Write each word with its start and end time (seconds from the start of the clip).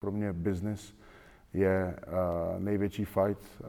Pro 0.00 0.10
mě 0.10 0.32
business 0.32 0.94
je 1.52 1.96
uh, 2.06 2.62
největší 2.62 3.04
fight 3.04 3.38
uh, 3.60 3.66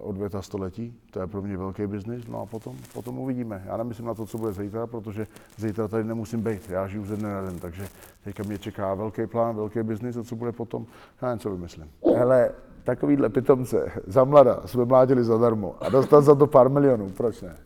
odvěta 0.00 0.42
století. 0.42 1.00
To 1.10 1.20
je 1.20 1.26
pro 1.26 1.42
mě 1.42 1.56
velký 1.56 1.86
biznis. 1.86 2.26
No 2.26 2.40
a 2.40 2.46
potom, 2.46 2.76
potom 2.94 3.18
uvidíme. 3.18 3.62
Já 3.66 3.76
nemyslím 3.76 4.06
na 4.06 4.14
to, 4.14 4.26
co 4.26 4.38
bude 4.38 4.52
zítra, 4.52 4.86
protože 4.86 5.26
zítra 5.56 5.88
tady 5.88 6.04
nemusím 6.04 6.40
být. 6.40 6.70
Já 6.70 6.86
žiju 6.86 7.04
ze 7.04 7.16
dne 7.16 7.32
na 7.32 7.42
den, 7.42 7.58
takže 7.58 7.88
teďka 8.24 8.42
mě 8.42 8.58
čeká 8.58 8.94
velký 8.94 9.26
plán, 9.26 9.56
velký 9.56 9.82
biznis 9.82 10.16
a 10.16 10.24
co 10.24 10.36
bude 10.36 10.52
potom, 10.52 10.86
já 11.22 11.30
jen 11.30 11.38
co 11.38 11.50
vymyslím. 11.50 11.90
Hele, 12.16 12.50
takovýhle 12.84 13.28
pitomce 13.28 13.92
za 14.06 14.24
mlada 14.24 14.60
jsme 14.66 14.84
mládili 14.84 15.24
zadarmo 15.24 15.74
a 15.80 15.88
dostat 15.88 16.20
za 16.20 16.34
to 16.34 16.46
pár 16.46 16.68
milionů, 16.68 17.10
proč 17.10 17.42
ne? 17.42 17.56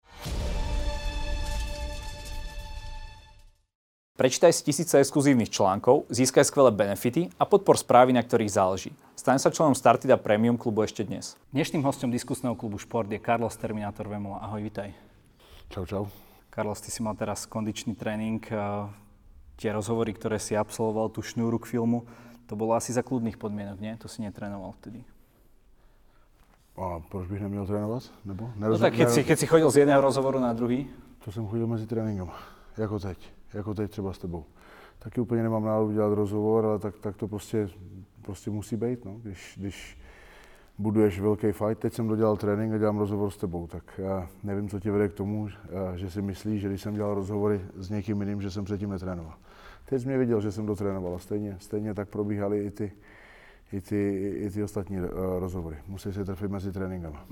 Prečítaj 4.24 4.56
si 4.56 4.64
tisíce 4.64 4.96
exkluzívnych 4.96 5.52
článkov, 5.52 6.08
získaj 6.08 6.48
skvelé 6.48 6.72
benefity 6.72 7.28
a 7.36 7.44
podpor 7.44 7.76
správy, 7.76 8.16
na 8.16 8.24
ktorých 8.24 8.56
záleží. 8.56 8.96
Staň 9.20 9.36
sa 9.36 9.52
členom 9.52 9.76
Startida 9.76 10.16
Premium 10.16 10.56
klubu 10.56 10.80
ešte 10.80 11.04
dnes. 11.04 11.36
Dnešným 11.52 11.84
hostom 11.84 12.08
diskusného 12.08 12.56
klubu 12.56 12.80
Šport 12.80 13.04
je 13.12 13.20
Carlos 13.20 13.52
Terminator 13.52 14.08
Vemola. 14.08 14.40
Ahoj, 14.40 14.64
vitaj. 14.64 14.96
Čau, 15.68 15.84
čau. 15.84 16.04
Carlos, 16.48 16.80
ty 16.80 16.88
si 16.88 17.04
mal 17.04 17.12
teraz 17.20 17.44
kondičný 17.44 17.92
tréning. 18.00 18.40
Tie 19.60 19.68
rozhovory, 19.68 20.16
ktoré 20.16 20.40
si 20.40 20.56
absolvoval, 20.56 21.12
tú 21.12 21.20
šnúru 21.20 21.60
k 21.60 21.76
filmu, 21.76 22.08
to 22.48 22.56
bolo 22.56 22.72
asi 22.72 22.96
za 22.96 23.04
kľudných 23.04 23.36
podmienok, 23.36 23.76
nie? 23.76 23.92
To 24.00 24.08
si 24.08 24.24
netrénoval 24.24 24.72
vtedy. 24.80 25.04
A 26.80 26.96
proč 27.12 27.28
bych 27.28 27.44
neměl 27.44 27.68
trénovat? 27.68 28.08
Nebo? 28.24 28.48
no 28.56 28.72
tak 28.80 28.96
keď 28.96 29.08
si, 29.12 29.20
keď 29.20 29.36
si 29.36 29.46
chodil 29.46 29.68
z 29.68 29.84
jedného 29.84 30.00
rozhovoru 30.00 30.40
na 30.40 30.56
druhý? 30.56 30.88
To 31.24 31.32
jsem 31.32 31.44
chodil 31.44 31.68
mezi 31.68 31.84
tréninkama, 31.84 32.32
jako 32.80 32.98
teď 32.98 33.43
jako 33.54 33.74
teď 33.74 33.90
třeba 33.90 34.12
s 34.12 34.18
tebou. 34.18 34.44
Taky 34.98 35.20
úplně 35.20 35.42
nemám 35.42 35.64
náladu 35.64 35.92
dělat 35.92 36.14
rozhovor, 36.14 36.66
ale 36.66 36.78
tak, 36.78 36.94
tak 36.98 37.16
to 37.16 37.28
prostě, 37.28 37.68
prostě 38.22 38.50
musí 38.50 38.76
být, 38.76 39.04
no. 39.04 39.14
když, 39.22 39.54
když 39.60 39.98
buduješ 40.78 41.20
velký 41.20 41.52
fight. 41.52 41.78
Teď 41.78 41.92
jsem 41.92 42.08
dodělal 42.08 42.36
trénink 42.36 42.72
a 42.74 42.78
dělám 42.78 42.98
rozhovor 42.98 43.30
s 43.30 43.36
tebou, 43.36 43.66
tak 43.66 43.84
já 43.98 44.28
nevím, 44.42 44.68
co 44.68 44.80
tě 44.80 44.90
vede 44.90 45.08
k 45.08 45.12
tomu, 45.12 45.48
že 45.94 46.10
si 46.10 46.22
myslíš, 46.22 46.60
že 46.60 46.68
když 46.68 46.82
jsem 46.82 46.94
dělal 46.94 47.14
rozhovory 47.14 47.60
s 47.76 47.90
někým 47.90 48.20
jiným, 48.20 48.40
že 48.40 48.50
jsem 48.50 48.64
předtím 48.64 48.90
netrénoval. 48.90 49.34
Teď 49.86 50.02
jsi 50.02 50.08
mě 50.08 50.18
viděl, 50.18 50.40
že 50.40 50.52
jsem 50.52 50.66
dotrénoval 50.66 51.14
a 51.14 51.18
stejně, 51.18 51.56
stejně 51.60 51.94
tak 51.94 52.08
probíhaly 52.08 52.64
i 52.64 52.70
ty, 52.70 52.92
i 53.72 53.80
ty, 53.80 54.32
i 54.36 54.50
ty 54.50 54.62
ostatní 54.62 55.00
uh, 55.00 55.06
rozhovory. 55.38 55.76
Musí 55.88 56.12
se 56.12 56.24
trefit 56.24 56.50
mezi 56.50 56.72
tréninkama. 56.72 57.26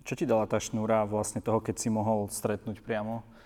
Čo 0.00 0.16
ti 0.16 0.24
dala 0.24 0.48
tá 0.48 0.56
šnúra 0.56 1.04
vlastne 1.04 1.44
toho, 1.44 1.60
keď 1.60 1.76
si 1.76 1.92
mohol 1.92 2.24
stretnúť 2.32 2.80
priamo 2.80 3.20
Eh, 3.20 3.39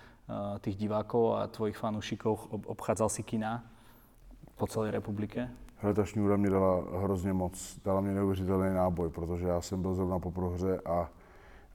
tých 0.61 0.77
divákov 0.77 1.37
a 1.37 1.47
tvojich 1.47 1.77
fanúšikov, 1.77 2.49
obchádzal 2.51 3.09
si 3.09 3.23
kina 3.23 3.65
po 4.57 4.67
celé 4.67 4.91
republike? 4.91 5.51
Hele, 5.77 5.95
ta 5.95 6.05
šňůra 6.05 6.37
mě 6.37 6.51
dala 6.51 6.85
hrozně 6.99 7.33
moc, 7.33 7.79
dala 7.85 8.01
mě 8.01 8.15
neuvěřitelný 8.15 8.75
náboj, 8.75 9.09
protože 9.09 9.47
já 9.47 9.61
jsem 9.61 9.83
byl 9.83 9.95
zrovna 9.95 10.19
po 10.19 10.31
prohře 10.31 10.81
a, 10.81 11.11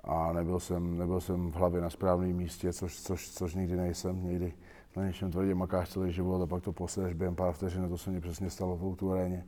a 0.03 0.33
nebyl, 0.33 0.59
jsem, 0.59 0.97
nebyl 0.97 1.21
jsem 1.21 1.51
v 1.51 1.55
hlavě 1.55 1.81
na 1.81 1.89
správném 1.89 2.35
místě, 2.35 2.73
což, 2.73 2.99
což, 2.99 3.29
což 3.29 3.55
nikdy 3.55 3.75
nejsem, 3.75 4.23
někdy 4.25 4.53
na 4.95 5.05
něčem 5.05 5.31
tvrdě 5.31 5.55
makáš 5.55 5.89
celý 5.89 6.11
život 6.11 6.41
a 6.41 6.47
pak 6.47 6.63
to 6.63 6.71
posedeš 6.71 7.13
během 7.13 7.35
pár 7.35 7.53
vteřin, 7.53 7.89
to 7.89 7.97
se 7.97 8.11
mi 8.11 8.21
přesně 8.21 8.49
stalo 8.49 8.75
v 8.75 8.95
tu 8.95 9.11
aréně. 9.11 9.45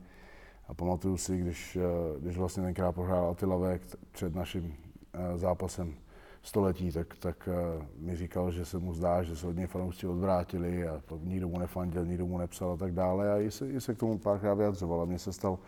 A 0.68 0.74
pamatuju 0.74 1.16
si, 1.16 1.38
když, 1.38 1.76
eh, 1.76 2.20
když 2.20 2.38
vlastně 2.38 2.62
tenkrát 2.62 2.92
prohrál 2.92 3.30
Attila 3.30 3.56
Vek 3.56 3.82
před 4.12 4.34
naším 4.34 4.74
eh, 5.14 5.38
zápasem 5.38 5.94
století, 6.42 6.92
tak, 6.92 7.16
tak 7.18 7.48
uh, 7.48 7.84
mi 7.98 8.16
říkal, 8.16 8.50
že 8.50 8.64
se 8.64 8.78
mu 8.78 8.94
zdá, 8.94 9.22
že 9.22 9.36
se 9.36 9.46
od 9.46 9.56
něj 9.56 9.66
fanoušci 9.66 10.06
odvrátili 10.06 10.88
a 10.88 11.02
nikdo 11.20 11.48
mu 11.48 11.58
nefandil, 11.58 12.06
nikdo 12.06 12.26
mu 12.26 12.38
nepsal 12.38 12.72
a 12.72 12.76
tak 12.76 12.92
dále. 12.92 13.32
A 13.32 13.38
i 13.38 13.50
se, 13.50 13.70
i 13.70 13.80
se 13.80 13.94
k 13.94 13.98
tomu 13.98 14.18
párkrát 14.18 14.54
vyjadřoval. 14.54 15.00
A 15.00 15.04
mně 15.04 15.18
se 15.18 15.32
stal 15.32 15.58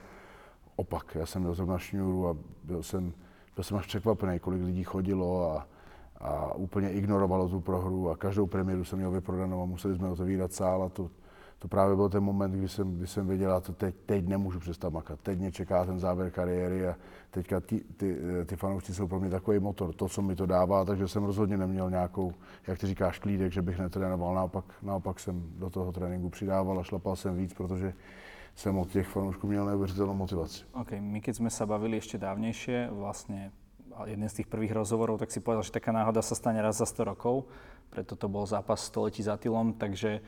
opak. 0.76 1.14
Já 1.14 1.26
jsem 1.26 1.42
byl 1.42 1.54
zrovna 1.54 1.78
šňůru 1.78 2.28
a 2.28 2.36
byl 2.64 2.82
jsem, 2.82 3.12
byl 3.54 3.64
jsem 3.64 3.76
až 3.76 3.86
překvapený, 3.86 4.38
kolik 4.38 4.62
lidí 4.62 4.84
chodilo 4.84 5.50
a, 5.50 5.66
a 6.18 6.54
úplně 6.54 6.92
ignorovalo 6.92 7.48
tu 7.48 7.60
prohru 7.60 8.10
a 8.10 8.16
každou 8.16 8.46
premiéru 8.46 8.84
jsem 8.84 8.98
měl 8.98 9.10
vyprodanou 9.10 9.62
a 9.62 9.66
museli 9.66 9.96
jsme 9.96 10.08
otevírat 10.08 10.52
sál 10.52 10.82
a 10.82 10.88
to, 10.88 11.10
to 11.58 11.68
právě 11.68 11.96
byl 11.96 12.08
ten 12.08 12.24
moment, 12.24 12.52
kdy 12.52 12.68
jsem, 12.68 12.96
kdy 12.96 13.06
jsem 13.06 13.26
věděl, 13.26 13.62
že 13.66 13.72
teď, 13.72 13.94
teď 14.06 14.28
nemůžu 14.28 14.60
přestat 14.60 14.92
makat. 14.92 15.20
Teď 15.20 15.38
mě 15.38 15.52
čeká 15.52 15.84
ten 15.84 15.98
závěr 15.98 16.30
kariéry 16.30 16.88
a 16.88 16.96
teďka 17.30 17.60
ty, 17.60 17.80
ty, 17.96 18.18
ty 18.46 18.56
fanoušci 18.56 18.94
jsou 18.94 19.08
pro 19.08 19.20
mě 19.20 19.30
takový 19.30 19.58
motor, 19.58 19.94
to, 19.94 20.08
co 20.08 20.22
mi 20.22 20.36
to 20.36 20.46
dává, 20.46 20.84
takže 20.84 21.08
jsem 21.08 21.24
rozhodně 21.24 21.56
neměl 21.56 21.90
nějakou, 21.90 22.32
jak 22.66 22.78
ty 22.78 22.86
říkáš, 22.86 23.18
klídek, 23.18 23.52
že 23.52 23.62
bych 23.62 23.78
netrénoval. 23.78 24.34
Naopak, 24.34 24.64
naopak 24.82 25.20
jsem 25.20 25.42
do 25.58 25.70
toho 25.70 25.92
tréninku 25.92 26.30
přidával 26.30 26.78
a 26.80 26.82
šlapal 26.82 27.16
jsem 27.16 27.36
víc, 27.36 27.54
protože 27.54 27.94
jsem 28.54 28.78
od 28.78 28.88
těch 28.90 29.08
fanoušků 29.08 29.46
měl 29.46 29.66
neuvěřitelnou 29.66 30.14
motivaci. 30.14 30.64
OK, 30.72 30.90
my 31.00 31.20
keď 31.20 31.34
sme 31.42 31.50
sa 31.50 31.66
bavili 31.66 31.98
ešte 31.98 32.22
dávnejšie, 32.22 32.94
vlastne 32.94 33.50
jeden 34.06 34.26
z 34.30 34.42
tých 34.42 34.50
prvých 34.50 34.74
rozhovorov, 34.74 35.18
tak 35.18 35.30
si 35.30 35.42
povedal, 35.42 35.66
že 35.66 35.74
taká 35.74 35.90
náhoda 35.90 36.22
sa 36.22 36.38
stane 36.38 36.58
raz 36.62 36.78
za 36.78 36.86
100 36.86 37.10
rokov, 37.14 37.46
preto 37.90 38.18
to 38.18 38.26
bol 38.26 38.46
zápas 38.46 38.82
století 38.86 39.22
za 39.22 39.38
Tylom, 39.38 39.74
takže 39.74 40.22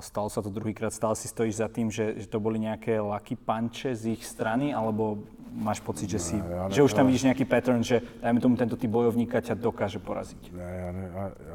stalo 0.00 0.28
sa 0.30 0.40
to 0.42 0.50
druhýkrát, 0.50 0.94
stále 0.94 1.18
si 1.18 1.26
stojíš 1.28 1.60
za 1.60 1.68
tým, 1.68 1.90
že, 1.90 2.14
že 2.22 2.26
to 2.30 2.38
boli 2.38 2.62
nejaké 2.62 3.02
lucky 3.02 3.34
punche 3.34 3.94
z 3.94 4.14
ich 4.14 4.22
strany, 4.22 4.70
alebo 4.70 5.18
máš 5.52 5.80
pocit, 5.80 6.06
že, 6.10 6.20
si, 6.20 6.36
ne, 6.38 6.46
ja 6.46 6.64
ne, 6.68 6.74
že 6.74 6.84
už 6.84 6.94
tam 6.94 7.06
vidíš 7.08 7.26
nejaký 7.26 7.44
pattern, 7.48 7.82
že 7.82 8.04
dajme 8.22 8.38
tomu 8.38 8.54
tento 8.54 8.76
typ 8.76 8.90
bojovníka 8.90 9.40
ťa 9.40 9.58
dokáže 9.58 9.98
poraziť? 9.98 10.52
Ne, 10.52 10.70
já 10.78 10.92
ne, 10.92 11.06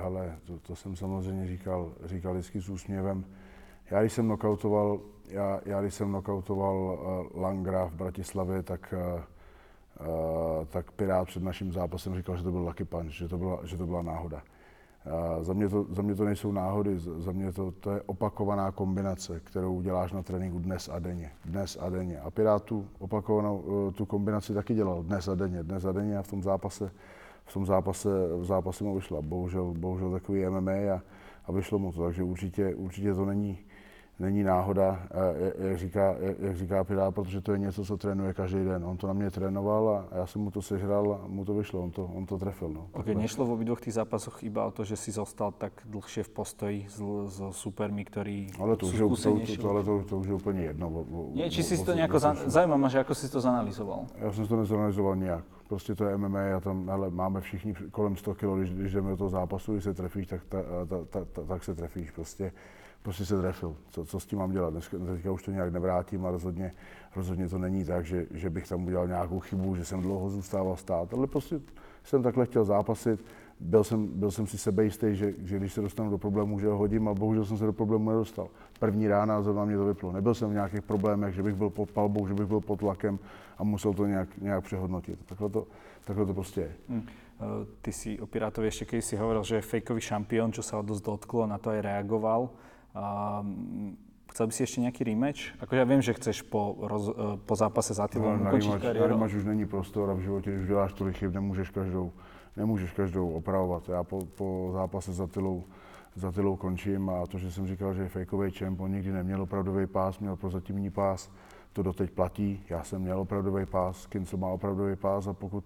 ale 0.04 0.36
to, 0.44 0.60
to 0.60 0.76
jsem 0.76 0.96
samozřejmě 0.96 1.48
říkal, 1.48 1.92
říkal 2.06 2.34
vždycky 2.34 2.62
s 2.62 2.70
úsměvem. 2.70 3.26
Já 3.92 4.02
když 4.02 4.14
jsem 4.14 4.28
nokautoval, 4.28 5.00
já, 5.30 5.60
já 5.66 5.82
když 5.82 5.94
jsem 5.94 6.12
nokautoval 6.12 6.76
uh, 6.76 7.42
Langra 7.42 7.86
v 7.86 7.94
Bratislavě, 7.94 8.64
tak, 8.64 8.94
uh, 8.94 9.22
uh, 10.08 10.66
tak 10.66 10.92
Pirát 10.92 11.28
před 11.28 11.44
naším 11.44 11.72
zápasem 11.72 12.16
říkal, 12.16 12.38
že 12.38 12.44
to 12.44 12.52
byl 12.52 12.62
lucky 12.62 12.86
punch, 12.86 13.12
že 13.12 13.28
to 13.28 13.38
byla, 13.38 13.60
že 13.64 13.78
to 13.78 13.86
byla 13.86 14.02
náhoda. 14.02 14.42
Za 15.42 15.54
mě, 15.54 15.70
to, 15.70 15.86
za 15.90 16.02
mě 16.02 16.16
to 16.16 16.26
nejsou 16.26 16.52
náhody, 16.52 17.00
za 17.00 17.32
mě 17.32 17.52
to, 17.52 17.72
to 17.72 17.92
je 17.92 18.02
opakovaná 18.02 18.72
kombinace, 18.72 19.40
kterou 19.40 19.82
děláš 19.82 20.12
na 20.12 20.24
tréninku 20.24 20.60
dnes 20.60 20.90
a 20.90 21.00
denně. 21.00 21.32
Dnes 21.46 21.78
a 21.82 21.90
denně. 21.90 22.20
A 22.20 22.32
Pirát 22.32 22.64
tu 22.64 22.86
opakovanou 23.00 23.64
eh, 23.90 23.92
tu 23.92 24.06
kombinaci 24.06 24.54
taky 24.54 24.74
dělal 24.74 25.04
dnes 25.04 25.28
a 25.28 25.36
denně, 25.36 25.64
dnes 25.64 25.86
a 25.86 25.92
denně 25.92 26.18
a 26.18 26.22
v 26.22 26.28
tom 26.28 26.44
zápase, 26.44 26.92
v 27.46 27.54
tom 27.54 27.66
zápase, 27.66 28.10
v 28.38 28.46
zápase 28.46 28.84
mu 28.84 28.96
vyšla. 28.96 29.22
Bohužel, 29.22 29.74
bohužel 29.78 30.12
takový 30.12 30.46
MMA 30.46 30.72
a, 30.72 31.02
a 31.46 31.52
vyšlo 31.52 31.80
mu 31.80 31.92
to, 31.92 32.04
takže 32.04 32.24
určitě, 32.24 32.76
určitě 32.76 33.14
to 33.14 33.26
není, 33.26 33.60
není 34.20 34.44
náhoda, 34.44 35.00
jak 35.58 35.78
říká, 35.78 36.16
jak 36.40 36.58
říká 36.58 36.84
Pirát, 36.84 37.16
protože 37.16 37.42
to 37.42 37.52
je 37.52 37.58
něco, 37.58 37.86
co 37.86 37.98
trénuje 37.98 38.34
každý 38.34 38.66
den. 38.66 38.86
On 38.86 38.98
to 38.98 39.08
na 39.08 39.14
mě 39.14 39.32
trénoval 39.32 39.90
a 39.90 40.18
já 40.18 40.26
jsem 40.28 40.42
mu 40.42 40.52
to 40.52 40.62
sežral 40.62 41.20
a 41.24 41.28
mu 41.28 41.46
to 41.46 41.54
vyšlo, 41.54 41.84
on 41.84 41.92
to, 41.92 42.06
on 42.06 42.26
to 42.26 42.38
trefil. 42.38 42.70
No. 42.70 42.88
Okay, 42.94 43.16
nešlo 43.16 43.46
v 43.46 43.52
obidvoch 43.52 43.82
tých 43.82 43.94
zápasoch 43.94 44.44
iba 44.44 44.66
o 44.66 44.72
to, 44.72 44.84
že 44.84 44.98
si 44.98 45.12
zostal 45.12 45.52
tak 45.52 45.74
dlhšie 45.86 46.24
v 46.24 46.30
postoji 46.30 46.78
so 46.90 47.52
supermi, 47.52 48.06
ktorí 48.06 48.54
ale 48.60 48.76
to, 48.78 48.86
už, 48.86 48.98
to, 48.98 49.10
to, 49.16 49.62
to, 49.62 49.70
ale 49.70 49.84
to, 49.84 50.04
to 50.04 50.18
už 50.18 50.28
je 50.28 50.34
úplně 50.34 50.62
jedno. 50.62 50.88
O, 50.90 51.02
o, 51.02 51.30
Nie, 51.34 51.50
či 51.50 51.64
si 51.64 51.86
to 51.86 51.96
nejako, 51.96 52.20
za, 52.20 52.36
zajímá 52.46 52.88
že 52.90 53.00
ako 53.00 53.16
si 53.16 53.30
to 53.30 53.42
zanalizoval. 53.42 54.06
Já 54.18 54.32
jsem 54.32 54.48
to 54.48 54.56
nezanalizoval 54.56 55.16
nijak. 55.16 55.44
Prostě 55.68 55.96
to 55.96 56.06
je 56.06 56.18
MMA 56.18 56.58
a 56.58 56.60
tam 56.60 56.90
hele, 56.90 57.10
máme 57.10 57.42
všichni 57.42 57.74
kolem 57.92 58.16
100 58.16 58.36
kg, 58.36 58.58
když, 58.58 58.70
když 58.74 58.94
jdeme 58.94 59.10
do 59.10 59.18
toho 59.18 59.30
zápasu, 59.30 59.72
když 59.74 59.84
se 59.84 59.94
trefíš, 59.94 60.28
tak, 60.28 60.42
ta, 60.46 60.58
ta, 60.90 61.06
ta, 61.10 61.26
ta, 61.26 61.44
tak 61.44 61.64
se 61.64 61.76
trefíš. 61.76 62.12
Prostě 62.12 62.52
prostě 63.04 63.26
se 63.26 63.38
trefil. 63.38 63.76
Co, 63.90 64.06
co 64.06 64.20
s 64.20 64.26
tím 64.26 64.40
mám 64.40 64.52
dělat? 64.52 64.70
Dneska, 64.70 64.98
teďka 64.98 65.32
už 65.32 65.44
to 65.44 65.52
nějak 65.52 65.74
nevrátím 65.74 66.26
a 66.26 66.32
rozhodně, 66.32 66.72
rozhodně 67.16 67.50
to 67.50 67.58
není 67.58 67.86
tak, 67.86 68.06
že, 68.06 68.26
že 68.32 68.50
bych 68.50 68.68
tam 68.68 68.86
udělal 68.86 69.08
nějakou 69.08 69.40
chybu, 69.40 69.76
že 69.76 69.86
jsem 69.86 70.02
dlouho 70.02 70.30
zůstával 70.30 70.76
stát, 70.76 71.14
ale 71.14 71.28
prostě 71.28 71.60
jsem 72.04 72.24
takhle 72.24 72.46
chtěl 72.46 72.66
zápasit. 72.66 73.26
Byl 73.60 73.84
jsem, 73.84 74.08
byl 74.08 74.32
jsem 74.32 74.48
si 74.48 74.58
sebejistý, 74.58 75.16
že, 75.16 75.34
že 75.44 75.58
když 75.58 75.74
se 75.74 75.82
dostanu 75.82 76.10
do 76.10 76.18
problémů, 76.18 76.60
že 76.60 76.68
ho 76.68 76.78
hodím, 76.78 77.08
a 77.08 77.14
bohužel 77.14 77.46
jsem 77.46 77.58
se 77.58 77.66
do 77.66 77.74
problému 77.74 78.10
nedostal. 78.10 78.48
První 78.80 79.08
rána 79.08 79.42
zrovna 79.42 79.66
mě 79.66 79.78
to 79.78 79.86
vyplo. 79.86 80.12
Nebyl 80.12 80.34
jsem 80.34 80.50
v 80.50 80.54
nějakých 80.54 80.82
problémech, 80.82 81.36
že 81.36 81.44
bych 81.44 81.56
byl 81.56 81.70
pod 81.70 81.92
palbou, 81.92 82.28
že 82.28 82.34
bych 82.34 82.46
byl 82.46 82.60
pod 82.60 82.80
tlakem 82.80 83.20
a 83.58 83.64
musel 83.64 83.94
to 83.94 84.06
nějak, 84.06 84.38
nějak 84.38 84.64
přehodnotit. 84.64 85.20
Takhle 85.26 85.50
to, 85.50 85.68
takhle 86.04 86.26
to 86.26 86.34
prostě 86.34 86.62
je. 86.62 86.72
Hmm. 86.90 87.04
Ty 87.82 87.92
si 87.92 88.20
o 88.22 88.26
Pirátovi 88.30 88.72
ešte 88.72 88.86
keď 88.86 89.00
si 89.04 89.16
hovoril, 89.20 89.44
že 89.44 89.60
je 89.60 89.68
fejkový 89.68 90.00
šampión, 90.00 90.54
čo 90.54 90.64
sa 90.64 90.80
ho 90.80 90.84
dosť 90.86 91.04
dotklo, 91.04 91.44
na 91.44 91.58
to 91.60 91.76
aj 91.76 91.82
reagoval. 91.82 92.48
Um, 92.96 93.98
chcel 94.32 94.48
by 94.48 94.54
si 94.54 94.64
ještě 94.64 94.82
nějaký 94.82 95.04
rematch? 95.04 95.40
Ako 95.60 95.76
já 95.76 95.84
vím, 95.84 96.02
že 96.02 96.14
chceš 96.14 96.42
po, 96.42 96.76
roz, 96.82 97.10
eh, 97.10 97.38
po 97.46 97.56
zápase 97.56 97.94
za 97.94 98.08
Tylom 98.08 98.40
no, 98.40 98.48
ukončit 98.48 98.72
kariéru. 98.72 99.00
Na 99.00 99.08
rematch 99.08 99.36
už 99.36 99.46
není 99.46 99.66
prostor 99.66 100.10
a 100.10 100.14
v 100.14 100.20
životě, 100.20 100.52
když 100.52 100.68
děláš 100.68 100.94
tolik 100.94 101.18
chyb, 101.18 101.34
nemůžeš 101.34 101.70
každou, 101.70 102.12
nemůžeš 102.58 102.92
každou 102.92 103.30
opravovat. 103.30 103.90
Já 103.90 104.04
po, 104.04 104.26
po 104.26 104.70
zápase 104.74 105.14
za 105.14 105.28
Tylou, 105.28 105.64
za 106.16 106.32
Tylou 106.32 106.56
končím 106.56 107.10
a 107.10 107.26
to, 107.28 107.38
že 107.38 107.52
jsem 107.52 107.68
říkal, 107.68 107.94
že 107.94 108.02
je 108.02 108.10
fejkový 108.10 108.52
čemp, 108.52 108.80
on 108.80 108.92
nikdy 108.92 109.12
neměl 109.12 109.42
opravdový 109.42 109.88
pás, 109.88 110.20
měl 110.20 110.36
prozatímní 110.36 110.90
pás, 110.90 111.32
to 111.74 111.84
doteď 111.84 112.12
platí. 112.12 112.64
Já 112.70 112.84
jsem 112.84 113.02
měl 113.02 113.20
opravdový 113.20 113.66
pás, 113.66 114.08
Kincel 114.08 114.40
má 114.40 114.48
opravdový 114.48 114.96
pás 114.96 115.28
a 115.28 115.34
pokud 115.34 115.64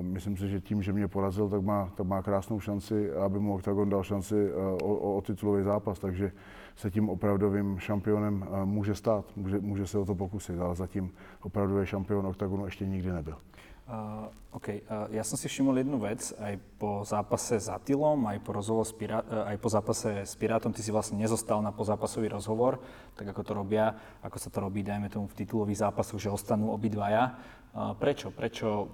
myslím 0.00 0.36
si, 0.36 0.48
že 0.48 0.60
tím, 0.60 0.82
že 0.82 0.92
mě 0.92 1.08
porazil, 1.08 1.48
tak 1.48 1.62
má, 1.62 1.92
tak 1.96 2.06
má 2.06 2.22
krásnou 2.22 2.60
šanci, 2.60 3.12
aby 3.12 3.38
mu 3.38 3.54
OKTAGON 3.54 3.88
dal 3.88 4.02
šanci 4.02 4.52
o, 4.52 4.76
o, 4.82 5.16
o 5.16 5.20
titulový 5.20 5.64
zápas, 5.64 5.98
takže 5.98 6.32
se 6.76 6.90
tím 6.90 7.08
opravdovým 7.08 7.78
šampionem 7.78 8.46
může 8.64 8.94
stát, 8.94 9.24
může, 9.36 9.60
může 9.60 9.86
se 9.86 9.98
o 9.98 10.04
to 10.04 10.14
pokusit, 10.14 10.60
ale 10.60 10.74
zatím 10.74 11.10
opravdový 11.42 11.86
šampion 11.86 12.26
OKTAGONu 12.26 12.64
ještě 12.64 12.86
nikdy 12.86 13.12
nebyl. 13.12 13.36
Uh, 13.82 14.30
OK, 14.54 14.78
uh, 14.78 15.10
ja 15.10 15.26
som 15.26 15.34
si 15.34 15.50
všimol 15.50 15.82
jednu 15.82 15.98
vec, 15.98 16.30
aj 16.38 16.54
po 16.78 17.02
zápase 17.02 17.58
s 17.58 17.66
Atilom, 17.66 18.14
aj 18.30 18.38
po, 18.38 18.54
rozhovor 18.54 18.86
s 18.86 18.94
uh, 18.94 19.50
aj 19.50 19.58
po 19.58 19.68
zápase 19.68 20.22
s 20.22 20.38
Pirátom, 20.38 20.70
ty 20.70 20.86
si 20.86 20.94
vlastne 20.94 21.18
nezostal 21.18 21.58
na 21.58 21.74
pozápasový 21.74 22.30
rozhovor, 22.30 22.78
tak 23.18 23.34
ako 23.34 23.42
to 23.42 23.52
robia, 23.58 23.90
ako 24.22 24.38
sa 24.38 24.54
to 24.54 24.62
robí, 24.62 24.86
dajme 24.86 25.10
tomu 25.10 25.26
v 25.26 25.34
titulových 25.34 25.82
zápasoch, 25.82 26.22
že 26.22 26.30
ostanú 26.30 26.70
obidvaja. 26.70 27.34
Uh, 27.74 27.90
prečo? 27.98 28.30
Prečo 28.30 28.86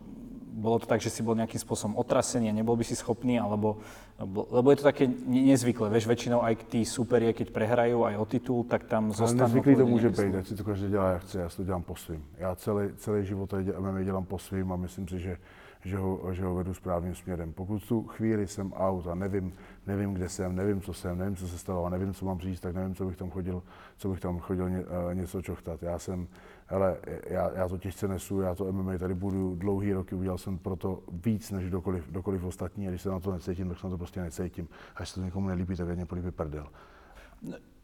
bolo 0.58 0.82
to 0.82 0.86
tak, 0.90 0.98
že 0.98 1.14
si 1.14 1.22
bol 1.22 1.38
nejakým 1.38 1.62
spôsobom 1.62 1.94
otrasený 1.94 2.50
a 2.50 2.54
nebol 2.58 2.74
by 2.74 2.82
si 2.82 2.98
schopný, 2.98 3.38
alebo, 3.38 3.78
lebo 4.26 4.66
je 4.74 4.78
to 4.82 4.90
také 4.90 5.06
nezvyklé, 5.30 5.86
vieš, 5.86 6.10
väčšinou 6.10 6.42
aj 6.42 6.66
tí 6.66 6.82
superie, 6.82 7.30
keď 7.30 7.54
prehrajú 7.54 8.02
aj 8.02 8.14
o 8.18 8.24
titul, 8.26 8.66
tak 8.66 8.90
tam 8.90 9.14
zostanú. 9.14 9.46
Ale 9.46 9.54
nezvyklý 9.54 9.72
to 9.78 9.86
může 9.86 10.10
být, 10.10 10.34
ať 10.34 10.46
si 10.46 10.54
to 10.58 10.64
každý 10.66 10.90
dělá 10.90 11.08
jak 11.12 11.22
chce, 11.22 11.38
já 11.38 11.48
si 11.48 11.56
to 11.56 11.64
dělám 11.64 11.82
po 11.82 11.96
svým. 11.96 12.24
Já 12.38 12.54
celý, 12.54 12.90
celý 12.98 13.26
život 13.26 13.54
MMA 13.78 14.02
dělám 14.02 14.24
po 14.24 14.38
svým 14.38 14.72
a 14.72 14.76
myslím 14.76 15.08
si, 15.08 15.18
že 15.18 15.38
že 15.84 15.96
ho, 15.96 16.20
že 16.32 16.44
ho 16.44 16.54
vedu 16.54 16.74
správným 16.74 17.14
směrem. 17.14 17.52
Pokud 17.52 17.88
tu 17.88 18.02
chvíli 18.02 18.46
jsem 18.46 18.72
out 18.76 19.06
a 19.06 19.14
nevím, 19.14 19.52
nevím, 19.86 20.14
kde 20.14 20.28
jsem, 20.28 20.56
nevím, 20.56 20.80
co 20.80 20.92
jsem, 20.94 21.18
nevím, 21.18 21.36
co 21.36 21.48
se 21.48 21.58
stalo 21.58 21.84
a 21.84 21.88
nevím, 21.88 22.14
co 22.14 22.26
mám 22.26 22.40
říct, 22.40 22.60
tak 22.60 22.74
nevím, 22.74 22.94
co 22.94 23.04
bych 23.04 23.16
tam 23.16 23.30
chodil, 23.30 23.62
co 23.96 24.08
bych 24.08 24.20
tam 24.20 24.38
chodil 24.38 24.70
ně, 24.70 24.78
uh, 24.78 25.14
něco 25.14 25.42
čochtat. 25.42 25.82
Já 25.82 25.98
jsem, 25.98 26.26
hele, 26.68 26.96
já, 27.26 27.50
já 27.54 27.68
to 27.68 27.78
těžce 27.78 28.08
nesu, 28.08 28.40
já 28.40 28.54
to 28.54 28.72
MMA 28.72 28.98
tady 28.98 29.14
budu 29.14 29.54
dlouhý 29.54 29.92
roky, 29.92 30.14
udělal 30.14 30.38
jsem 30.38 30.58
proto 30.58 30.98
víc 31.24 31.50
než 31.50 31.66
kdokoliv, 31.66 32.08
kdokoliv 32.10 32.44
ostatní 32.44 32.86
a 32.86 32.90
když 32.90 33.02
se 33.02 33.08
na 33.08 33.20
to 33.20 33.32
necítím, 33.32 33.68
tak 33.68 33.78
se 33.78 33.86
na 33.86 33.90
to 33.90 33.98
prostě 33.98 34.20
necítím. 34.20 34.68
A 34.96 35.02
jestli 35.02 35.20
to 35.20 35.24
někomu 35.24 35.48
nelíbí, 35.48 35.76
tak 35.76 35.88
mě 35.88 36.06
políbí 36.06 36.30
prdel. 36.30 36.66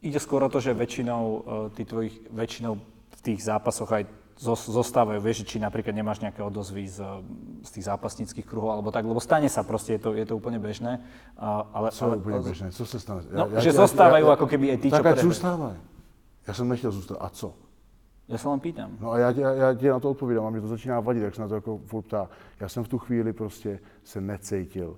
Ide 0.05 0.21
skôr 0.21 0.45
o 0.45 0.53
to, 0.53 0.61
že 0.61 0.77
väčšinou, 0.77 1.23
uh, 1.41 1.73
ty 1.73 1.89
tvojich, 1.89 2.29
väčšinou 2.29 2.77
v 3.09 3.21
tých 3.25 3.41
zápasoch 3.41 3.89
aj 3.89 4.05
zostávajú, 4.37 5.23
vieš, 5.23 5.47
či 5.47 5.63
napríklad 5.63 5.95
nemáš 5.95 6.21
nejaké 6.21 6.43
odozvy 6.43 6.91
z, 6.91 7.01
z 7.63 7.71
tých 7.71 7.87
zápasnických 7.87 8.45
kruhov 8.45 8.75
alebo 8.75 8.91
tak, 8.91 9.07
lebo 9.07 9.23
stane 9.23 9.47
sa 9.47 9.63
proste, 9.63 9.97
je 9.97 10.01
to, 10.03 10.11
je 10.13 10.27
to 10.27 10.35
úplne 10.35 10.59
bežné. 10.59 11.01
A, 11.39 11.65
ale, 11.73 11.89
Co 11.95 12.05
ale, 12.11 12.21
úplne 12.21 12.43
bežné? 12.43 12.69
Co 12.75 12.85
se 12.85 12.99
stane? 13.01 13.23
No, 13.31 13.49
ja, 13.49 13.63
že 13.63 13.71
ja, 13.73 13.81
zostávajú 13.87 14.27
ja, 14.27 14.35
ako 14.35 14.47
keby 14.51 14.67
aj 14.75 14.79
tí, 14.83 14.89
tak 14.91 15.07
čo 15.17 15.31
zůstávaj. 15.31 15.77
Ja 16.45 16.53
som 16.53 16.69
nechtěl 16.69 16.91
zůstat. 16.91 17.17
A 17.21 17.29
co? 17.31 17.55
Já 18.29 18.39
se 18.39 18.49
vám 18.49 18.61
pýtam. 18.61 18.97
No 19.01 19.11
a 19.11 19.19
já, 19.19 19.31
já, 19.31 19.53
já 19.53 19.75
ti 19.75 19.89
na 19.89 20.01
to 20.01 20.11
odpovídám 20.11 20.47
a 20.47 20.51
mě 20.51 20.61
to 20.61 20.67
začíná 20.67 21.01
vadit, 21.01 21.23
jak 21.23 21.35
se 21.35 21.43
na 21.43 21.49
to 21.49 21.55
jako 21.55 21.81
furt 21.85 22.03
ptá. 22.03 22.29
Já 22.61 22.69
jsem 22.69 22.85
v 22.85 22.89
tu 22.89 22.99
chvíli 22.99 23.33
prostě 23.33 23.79
se 24.05 24.21
necítil 24.21 24.97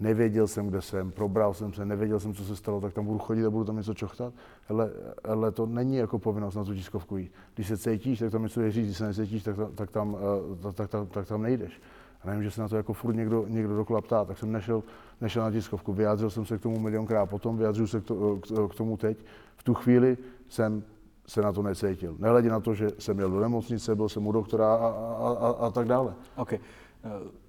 nevěděl 0.00 0.46
jsem, 0.46 0.68
kde 0.68 0.82
jsem, 0.82 1.10
probral 1.10 1.54
jsem 1.54 1.72
se, 1.72 1.84
nevěděl 1.84 2.20
jsem, 2.20 2.34
co 2.34 2.44
se 2.44 2.56
stalo, 2.56 2.80
tak 2.80 2.94
tam 2.94 3.06
budu 3.06 3.18
chodit 3.18 3.46
a 3.46 3.50
budu 3.50 3.64
tam 3.64 3.76
něco 3.76 3.94
čochtat. 3.94 4.34
Ale, 4.68 4.90
ale 5.24 5.52
to 5.52 5.66
není 5.66 5.96
jako 5.96 6.18
povinnost 6.18 6.54
na 6.54 6.64
tu 6.64 6.74
tiskovku 6.74 7.16
jít. 7.16 7.32
Když 7.54 7.68
se 7.68 7.78
cítíš, 7.78 8.18
tak 8.18 8.30
tam 8.30 8.42
něco 8.42 8.60
je 8.60 8.72
říct, 8.72 8.84
když 8.84 8.96
se 8.96 9.06
necítíš, 9.06 9.42
tak, 9.42 9.56
tak, 9.74 9.90
tam, 9.90 10.16
eh, 10.20 10.62
tak, 10.62 10.74
tak, 10.74 10.90
tak, 10.90 11.08
tak 11.08 11.28
tam 11.28 11.42
nejdeš. 11.42 11.80
A 12.22 12.26
nevím, 12.26 12.42
že 12.42 12.50
se 12.50 12.60
na 12.60 12.68
to 12.68 12.76
jako 12.76 12.92
furt 12.92 13.14
někdo, 13.14 13.44
někdo 13.48 13.76
dokola 13.76 14.00
ptá, 14.00 14.24
tak 14.24 14.38
jsem 14.38 14.52
nešel, 14.52 14.82
nešel 15.20 15.42
na 15.42 15.50
tiskovku. 15.50 15.92
Vyjádřil 15.92 16.30
jsem 16.30 16.46
se 16.46 16.58
k 16.58 16.62
tomu 16.62 16.78
milionkrát 16.78 17.30
potom, 17.30 17.56
vyjádřil 17.56 17.86
se 17.86 18.00
k, 18.00 18.04
to, 18.04 18.36
k, 18.36 18.72
k 18.72 18.74
tomu 18.74 18.96
teď. 18.96 19.18
V 19.56 19.62
tu 19.62 19.74
chvíli 19.74 20.18
jsem 20.48 20.82
se 21.26 21.42
na 21.42 21.52
to 21.52 21.62
necítil. 21.62 22.16
Nehledě 22.18 22.48
na 22.48 22.60
to, 22.60 22.74
že 22.74 22.88
jsem 22.98 23.18
jel 23.18 23.30
do 23.30 23.40
nemocnice, 23.40 23.94
byl 23.94 24.08
jsem 24.08 24.26
u 24.26 24.32
doktora 24.32 24.74
a, 24.74 24.86
a, 24.86 25.36
a, 25.40 25.48
a 25.66 25.70
tak 25.70 25.86
dále. 25.88 26.14
Okay. 26.36 26.58
Uh 27.04 27.40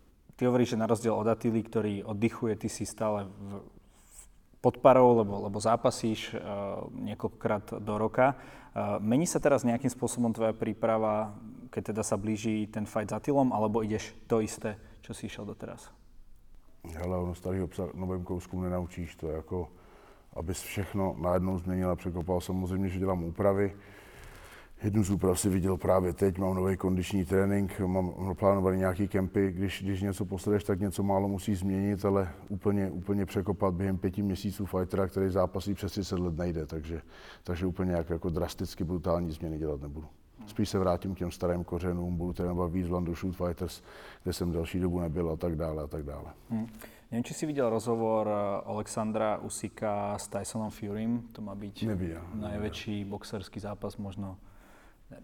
ty 0.42 0.50
hovoríš, 0.50 0.74
že 0.74 0.82
na 0.82 0.90
rozdiel 0.90 1.14
od 1.14 1.30
Atily, 1.30 1.62
ktorý 1.62 2.02
oddychuje, 2.02 2.58
ty 2.58 2.66
si 2.66 2.82
stále 2.82 3.30
v, 3.30 3.62
pod 4.58 4.82
parou, 4.82 5.22
lebo, 5.22 5.46
lebo 5.46 5.62
zápasíš 5.62 6.34
uh, 6.34 6.90
niekoľkokrát 6.98 7.78
do 7.78 7.94
roka. 8.02 8.34
Uh, 8.74 8.98
mení 8.98 9.30
sa 9.30 9.38
teraz 9.38 9.62
nejakým 9.62 9.94
spôsobom 9.94 10.34
tvoja 10.34 10.58
príprava, 10.58 11.38
keď 11.70 11.94
teda 11.94 12.02
sa 12.02 12.18
blíži 12.18 12.66
ten 12.74 12.90
fight 12.90 13.14
s 13.14 13.22
Atilom, 13.22 13.54
alebo 13.54 13.86
ideš 13.86 14.18
to 14.26 14.42
isté, 14.42 14.82
čo 15.06 15.14
si 15.14 15.30
išiel 15.30 15.46
doteraz? 15.46 15.94
Hele, 16.90 17.22
ono 17.22 17.38
starý 17.38 17.62
obsah 17.62 17.94
novým 17.94 18.26
kouskům 18.26 18.66
nenaučíš. 18.66 19.22
To 19.22 19.30
je 19.30 19.46
jako, 19.46 19.70
abys 20.34 20.62
všechno 20.62 21.16
najednou 21.20 21.58
změnil 21.58 21.90
a 21.90 21.96
překopal. 21.96 22.42
Samozřejmě, 22.42 22.90
že 22.90 23.00
dělám 23.00 23.24
úpravy, 23.24 23.74
Jednu 24.84 25.04
z 25.04 25.12
úprav 25.12 25.40
si 25.40 25.50
viděl 25.50 25.78
právě 25.78 26.14
teď, 26.14 26.38
mám 26.38 26.56
nový 26.56 26.78
kondiční 26.78 27.26
trénink, 27.26 27.80
mám 27.80 28.36
plánovaný 28.40 28.78
nějaký 28.78 29.08
kempy, 29.08 29.52
když, 29.52 29.84
když 29.84 30.02
něco 30.02 30.26
posledeš, 30.26 30.64
tak 30.64 30.80
něco 30.80 31.04
málo 31.04 31.28
musí 31.28 31.56
změnit, 31.56 32.06
ale 32.06 32.30
úplně, 32.50 32.92
úplně 32.92 33.26
překopat 33.26 33.74
během 33.74 33.98
pěti 33.98 34.22
měsíců 34.22 34.66
fightera, 34.66 35.08
který 35.08 35.30
zápasí 35.30 35.74
přes 35.74 35.92
30 35.92 36.20
let 36.20 36.38
nejde, 36.38 36.66
takže, 36.66 37.02
takže 37.44 37.66
úplně 37.66 37.92
jak, 37.92 38.10
jako 38.10 38.30
drasticky 38.30 38.84
brutální 38.84 39.32
změny 39.32 39.58
dělat 39.58 39.82
nebudu. 39.82 40.08
Spíš 40.48 40.70
se 40.70 40.80
vrátím 40.80 41.16
k 41.16 41.18
těm 41.18 41.32
starým 41.32 41.64
kořenům, 41.64 42.18
budu 42.18 42.34
trénovat 42.34 42.72
víc 42.72 42.88
v 42.88 43.16
Shoot 43.16 43.36
Fighters, 43.36 43.82
kde 44.24 44.34
jsem 44.34 44.52
delší 44.52 44.80
dobu 44.80 45.00
nebyl 45.00 45.30
a 45.30 45.36
tak 45.36 45.56
dále 45.56 45.84
a 45.84 45.88
tak 45.88 46.04
dále. 46.04 46.26
Hmm. 46.50 46.68
Neviem, 47.12 47.28
či 47.28 47.36
si 47.36 47.44
videl 47.44 47.68
rozhovor 47.68 48.24
Alexandra 48.64 49.36
Usika 49.44 50.16
s 50.16 50.32
Tysonom 50.32 50.72
Furym. 50.72 51.28
To 51.36 51.44
má 51.44 51.52
byť 51.60 51.84
Nevidia, 51.84 52.24
najväčší 52.40 53.04
nevidia. 53.04 53.12
boxerský 53.12 53.60
zápas 53.60 54.00
možno 54.00 54.40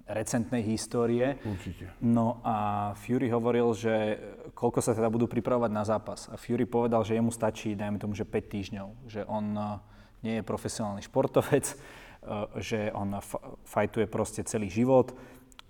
recentnej 0.03 0.67
histórie. 0.67 1.39
Určite. 1.47 1.95
No 2.03 2.43
a 2.43 2.91
Fury 2.99 3.31
hovoril, 3.31 3.71
že 3.71 4.19
koľko 4.51 4.83
sa 4.83 4.91
teda 4.91 5.07
budú 5.07 5.31
pripravovať 5.31 5.71
na 5.71 5.87
zápas. 5.87 6.27
A 6.27 6.35
Fury 6.35 6.67
povedal, 6.67 7.07
že 7.07 7.15
jemu 7.15 7.31
stačí, 7.31 7.71
dajme 7.71 8.03
tomu, 8.03 8.19
že 8.19 8.27
5 8.27 8.35
týždňov. 8.51 8.87
Že 9.07 9.21
on 9.23 9.45
eh, 9.55 9.67
nie 10.27 10.33
je 10.39 10.43
profesionálny 10.43 11.07
športovec, 11.07 11.71
eh, 11.71 11.77
že 12.59 12.91
on 12.91 13.15
fajtuje 13.63 14.11
proste 14.11 14.43
celý 14.43 14.67
život 14.67 15.15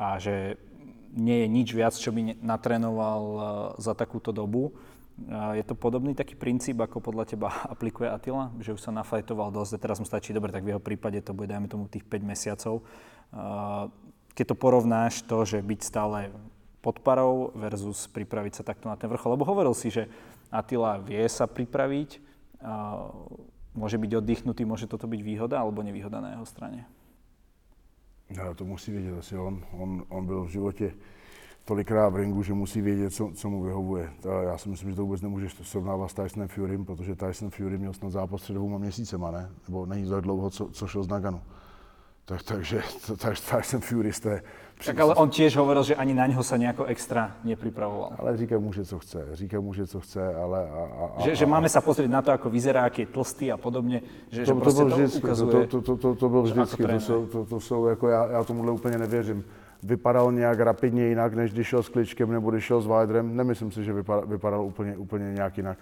a 0.02 0.18
že 0.18 0.58
nie 1.18 1.44
je 1.44 1.48
nič 1.50 1.68
viac, 1.74 1.98
čo 1.98 2.14
by 2.14 2.38
natrénoval 2.40 3.22
eh, 3.26 3.42
za 3.82 3.98
takúto 3.98 4.30
dobu. 4.30 4.78
Je 5.58 5.66
to 5.66 5.74
podobný 5.74 6.14
taký 6.14 6.38
princíp, 6.38 6.78
ako 6.78 7.02
podľa 7.02 7.26
teba 7.26 7.50
aplikuje 7.74 8.06
Attila, 8.06 8.54
že 8.62 8.78
už 8.78 8.86
sa 8.86 8.94
nafajtoval 8.94 9.50
dosť, 9.50 9.82
teraz 9.82 9.98
mu 9.98 10.06
stačí, 10.06 10.30
dobre, 10.30 10.54
tak 10.54 10.62
v 10.62 10.78
jeho 10.78 10.82
prípade 10.82 11.18
to 11.26 11.34
bude, 11.34 11.50
dajme 11.50 11.66
tomu, 11.66 11.90
tých 11.90 12.06
5 12.06 12.22
mesiacov 12.22 12.86
keď 14.38 14.54
to 14.54 14.56
porovnáš 14.56 15.26
to, 15.26 15.38
že 15.50 15.66
byť 15.66 15.80
stále 15.82 16.30
pod 16.86 17.02
parou 17.02 17.50
versus 17.58 18.06
pripraviť 18.06 18.62
sa 18.62 18.64
takto 18.64 18.86
na 18.86 18.94
ten 18.94 19.10
vrchol. 19.10 19.34
Lebo 19.34 19.50
hovoril 19.50 19.74
si, 19.74 19.90
že 19.90 20.06
Attila 20.54 21.02
vie 21.02 21.26
sa 21.26 21.50
pripraviť, 21.50 22.22
môže 23.74 23.98
byť 23.98 24.12
oddychnutý, 24.22 24.64
môže 24.64 24.86
toto 24.86 25.10
byť 25.10 25.22
výhoda 25.26 25.58
alebo 25.58 25.82
nevýhoda 25.82 26.22
na 26.22 26.38
jeho 26.38 26.46
strane? 26.46 26.86
Ja, 28.30 28.54
to 28.54 28.66
musí 28.66 28.92
vědět 28.92 29.18
asi 29.20 29.38
on. 29.38 29.64
On, 29.72 30.04
on 30.10 30.26
byl 30.26 30.44
v 30.44 30.50
životě 30.50 30.94
tolikrát 31.66 32.10
v 32.10 32.16
ringu, 32.16 32.44
že 32.44 32.54
musí 32.54 32.82
vědět, 32.82 33.14
co, 33.14 33.32
co 33.34 33.50
mu 33.50 33.64
vyhovuje. 33.64 34.10
Já 34.44 34.58
si 34.58 34.70
myslím, 34.70 34.90
že 34.90 34.96
to 34.96 35.02
vůbec 35.02 35.22
nemůžeš 35.22 35.56
srovnávat 35.62 36.08
s 36.08 36.14
Tysonem 36.14 36.48
Furym, 36.48 36.86
protože 36.86 37.16
Tyson 37.16 37.50
Fury 37.50 37.78
měl 37.78 37.94
snad 37.94 38.12
zápas 38.12 38.42
před 38.42 38.54
dvouma 38.54 38.78
měsícema, 38.78 39.32
ne? 39.32 39.50
Nebo 39.68 39.86
není 39.86 40.04
to 40.04 40.10
tak 40.10 40.22
dlouho, 40.22 40.50
co, 40.50 40.70
co 40.70 40.88
šel 40.88 41.04
z 41.04 41.08
Naganu. 41.08 41.42
Tak, 42.26 42.44
takže 42.44 42.84
tak, 43.18 43.38
tak 43.50 43.66
jsem 43.66 43.82
Fury 43.82 44.12
té... 44.12 44.44
Tak 44.78 45.00
ale 45.00 45.18
on 45.18 45.30
tiež 45.30 45.58
hovoril, 45.58 45.84
že 45.84 45.96
ani 45.98 46.14
na 46.14 46.28
něho 46.30 46.44
sa 46.46 46.54
nejako 46.54 46.86
extra 46.86 47.34
nepripravoval. 47.42 48.14
Ale 48.20 48.38
říká 48.38 48.60
mu, 48.60 48.74
že 48.74 48.86
co 48.86 49.00
chce. 49.00 49.26
Říká 49.34 49.60
mu, 49.60 49.74
že 49.74 49.88
co 49.88 50.00
chce, 50.00 50.36
ale... 50.36 50.70
A, 50.70 50.82
a, 51.18 51.22
že, 51.22 51.32
a, 51.32 51.36
že 51.36 51.46
máme 51.50 51.66
sa 51.70 51.82
pozrieť 51.82 52.10
na 52.10 52.22
to, 52.22 52.30
ako 52.30 52.54
vyzerá, 52.54 52.86
aký 52.86 53.02
je 53.02 53.08
tlstý 53.10 53.52
a 53.52 53.58
podobně. 53.58 54.02
Že, 54.30 54.46
to, 54.46 54.54
že 54.54 54.54
to, 54.54 54.72
byl 54.72 54.86
vždycky, 54.86 55.24
ukazuje, 55.24 55.68
to, 55.68 55.82
to, 55.82 55.82
to, 55.82 55.98
to, 55.98 56.16
to 56.16 56.30
byl 56.30 56.42
vždycky. 56.42 56.84
To 56.84 57.00
jsou, 57.00 57.26
to, 57.26 57.46
to 57.46 57.60
jsou, 57.60 57.86
jako 57.86 58.08
já, 58.08 58.32
já 58.32 58.44
tomuhle 58.44 58.72
úplně 58.72 58.98
nevěřím. 58.98 59.44
Vypadal 59.84 60.32
nějak 60.32 60.60
rapidně 60.60 61.08
jinak, 61.08 61.34
než 61.34 61.54
když 61.54 61.68
šel 61.68 61.84
s 61.84 61.90
Kličkem 61.90 62.32
nebo 62.32 62.52
když 62.52 62.64
šel 62.64 62.82
s 62.82 62.88
Wilderem. 62.88 63.36
Nemyslím 63.36 63.72
si, 63.72 63.84
že 63.84 63.94
vypadal, 63.94 64.26
vypadal 64.26 64.62
úplně, 64.62 64.98
úplně 64.98 65.34
nějak 65.34 65.58
jinak. 65.58 65.78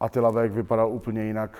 Attila 0.00 0.30
Vek 0.30 0.52
vypadal 0.52 0.90
úplně 0.90 1.24
jinak 1.24 1.58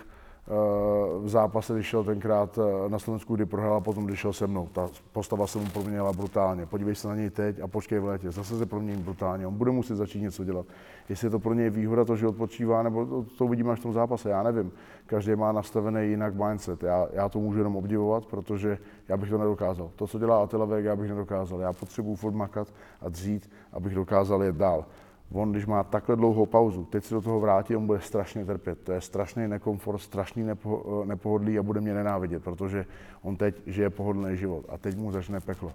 v 1.20 1.28
zápase, 1.28 1.74
když 1.74 1.86
šel 1.86 2.04
tenkrát 2.04 2.58
eh, 2.58 2.88
na 2.88 2.98
Slovensku, 2.98 3.36
kdy 3.36 3.46
prohrál 3.46 3.74
a 3.74 3.80
potom, 3.80 4.06
když 4.06 4.18
šel 4.18 4.32
se 4.32 4.46
mnou. 4.46 4.68
Ta 4.72 4.88
postava 5.12 5.46
se 5.46 5.58
mu 5.58 5.64
proměnila 5.66 6.12
brutálně. 6.12 6.66
Podívej 6.66 6.94
se 6.94 7.08
na 7.08 7.14
něj 7.14 7.30
teď 7.30 7.60
a 7.60 7.68
počkej 7.68 7.98
v 7.98 8.04
létě. 8.04 8.30
Zase 8.30 8.58
se 8.58 8.66
promění 8.66 9.02
brutálně. 9.02 9.46
On 9.46 9.54
bude 9.54 9.70
muset 9.70 9.96
začít 9.96 10.20
něco 10.20 10.44
dělat. 10.44 10.66
Jestli 11.08 11.26
je 11.26 11.30
to 11.30 11.38
pro 11.38 11.54
něj 11.54 11.70
výhoda, 11.70 12.04
to, 12.04 12.16
že 12.16 12.26
odpočívá, 12.26 12.82
nebo 12.82 13.06
to, 13.06 13.22
to 13.38 13.44
uvidíme 13.44 13.72
až 13.72 13.78
v 13.78 13.82
tom 13.82 13.92
zápase, 13.92 14.30
já 14.30 14.42
nevím. 14.42 14.72
Každý 15.06 15.36
má 15.36 15.52
nastavený 15.52 16.08
jinak 16.08 16.34
mindset. 16.34 16.82
Já, 16.82 17.06
já 17.12 17.28
to 17.28 17.38
můžu 17.38 17.58
jenom 17.58 17.76
obdivovat, 17.76 18.26
protože 18.26 18.78
já 19.08 19.16
bych 19.16 19.30
to 19.30 19.38
nedokázal. 19.38 19.90
To, 19.96 20.06
co 20.06 20.18
dělá 20.18 20.42
Attila 20.42 20.64
Vega, 20.64 20.90
já 20.90 20.96
bych 20.96 21.08
nedokázal. 21.08 21.60
Já 21.60 21.72
potřebuji 21.72 22.16
furt 22.16 22.34
makat 22.34 22.68
a 23.00 23.08
dřít, 23.08 23.50
abych 23.72 23.94
dokázal 23.94 24.42
jet 24.42 24.56
dál 24.56 24.84
on, 25.32 25.52
když 25.52 25.66
má 25.66 25.82
takhle 25.82 26.16
dlouhou 26.16 26.46
pauzu, 26.46 26.84
teď 26.84 27.04
se 27.04 27.14
do 27.14 27.20
toho 27.20 27.40
vrátí, 27.40 27.76
on 27.76 27.86
bude 27.86 28.00
strašně 28.00 28.44
trpět. 28.44 28.78
To 28.84 28.92
je 28.92 29.00
strašný 29.00 29.48
nekomfort, 29.48 30.00
strašný 30.00 30.42
nepo, 30.42 31.02
nepohodlí 31.04 31.58
a 31.58 31.62
bude 31.62 31.80
mě 31.80 31.94
nenávidět, 31.94 32.44
protože 32.44 32.86
on 33.22 33.36
teď 33.36 33.62
žije 33.66 33.90
pohodlný 33.90 34.36
život 34.36 34.64
a 34.68 34.78
teď 34.78 34.96
mu 34.96 35.12
začne 35.12 35.40
peklo. 35.40 35.72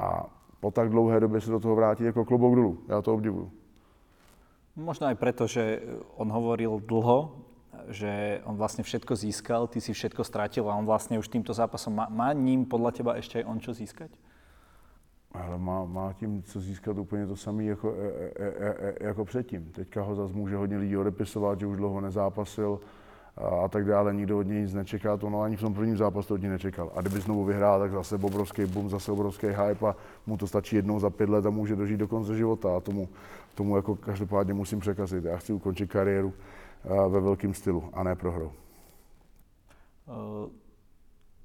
A 0.00 0.26
po 0.60 0.70
tak 0.70 0.88
dlouhé 0.88 1.20
době 1.20 1.40
se 1.40 1.50
do 1.50 1.60
toho 1.60 1.74
vrátit 1.74 2.04
jako 2.04 2.24
klobouk 2.24 2.54
dolů. 2.54 2.78
Já 2.88 3.02
to 3.02 3.14
obdivuju. 3.14 3.50
Možno 4.76 5.08
aj 5.08 5.16
preto, 5.16 5.48
že 5.48 5.80
on 6.20 6.28
hovoril 6.28 6.84
dlho, 6.84 7.32
že 7.88 8.44
on 8.44 8.60
vlastne 8.60 8.84
všetko 8.84 9.16
získal, 9.16 9.64
ty 9.72 9.80
si 9.80 9.96
všetko 9.96 10.20
stratil 10.20 10.68
a 10.68 10.76
on 10.76 10.84
vlastne 10.84 11.16
už 11.16 11.32
týmto 11.32 11.56
zápasom 11.56 11.96
má, 11.96 12.12
má 12.12 12.28
ním 12.36 12.68
podľa 12.68 12.90
teba 12.92 13.10
aj 13.16 13.40
on 13.48 13.56
čo 13.56 13.72
získať? 13.72 14.12
Ale 15.36 15.58
má, 15.58 15.84
má 15.84 16.12
tím 16.12 16.42
co 16.42 16.60
získat 16.60 16.98
úplně 16.98 17.26
to 17.26 17.36
samé 17.36 17.64
jako, 17.64 17.94
e, 17.98 18.44
e, 18.44 18.48
e, 18.48 18.74
e, 18.78 19.06
jako 19.06 19.24
předtím. 19.24 19.64
Teďka 19.64 20.02
ho 20.02 20.14
zase 20.14 20.34
může 20.34 20.56
hodně 20.56 20.76
lidí 20.76 20.96
odepisovat, 20.96 21.60
že 21.60 21.66
už 21.66 21.76
dlouho 21.76 22.00
nezápasil 22.00 22.80
a, 23.36 23.48
a 23.64 23.68
tak 23.68 23.84
dále. 23.86 24.14
Nikdo 24.14 24.38
od 24.38 24.46
něj 24.46 24.62
nic 24.62 24.74
nečeká, 24.74 25.16
to 25.16 25.30
no 25.30 25.42
ani 25.42 25.56
v 25.56 25.60
tom 25.60 25.74
prvním 25.74 25.96
zápase 25.96 26.28
to 26.28 26.34
od 26.34 26.40
něj 26.40 26.50
nečekal. 26.50 26.92
A 26.94 27.00
kdyby 27.00 27.20
znovu 27.20 27.44
vyhrál, 27.44 27.80
tak 27.80 27.92
zase 27.92 28.14
obrovský 28.14 28.66
boom, 28.66 28.90
zase 28.90 29.12
obrovský 29.12 29.46
hype 29.46 29.86
a 29.86 29.96
mu 30.26 30.36
to 30.36 30.46
stačí 30.46 30.76
jednou 30.76 31.00
za 31.00 31.10
pět 31.10 31.30
let 31.30 31.46
a 31.46 31.50
může 31.50 31.76
dožít 31.76 31.96
do 31.96 32.08
konce 32.08 32.36
života. 32.36 32.76
A 32.76 32.80
tomu, 32.80 33.08
tomu 33.54 33.76
jako 33.76 33.96
každopádně 33.96 34.54
musím 34.54 34.80
překazit. 34.80 35.24
Já 35.24 35.36
chci 35.36 35.52
ukončit 35.52 35.90
kariéru 35.90 36.32
ve 37.08 37.20
velkém 37.20 37.54
stylu 37.54 37.84
a 37.92 38.02
ne 38.02 38.14
prohrou. 38.14 38.52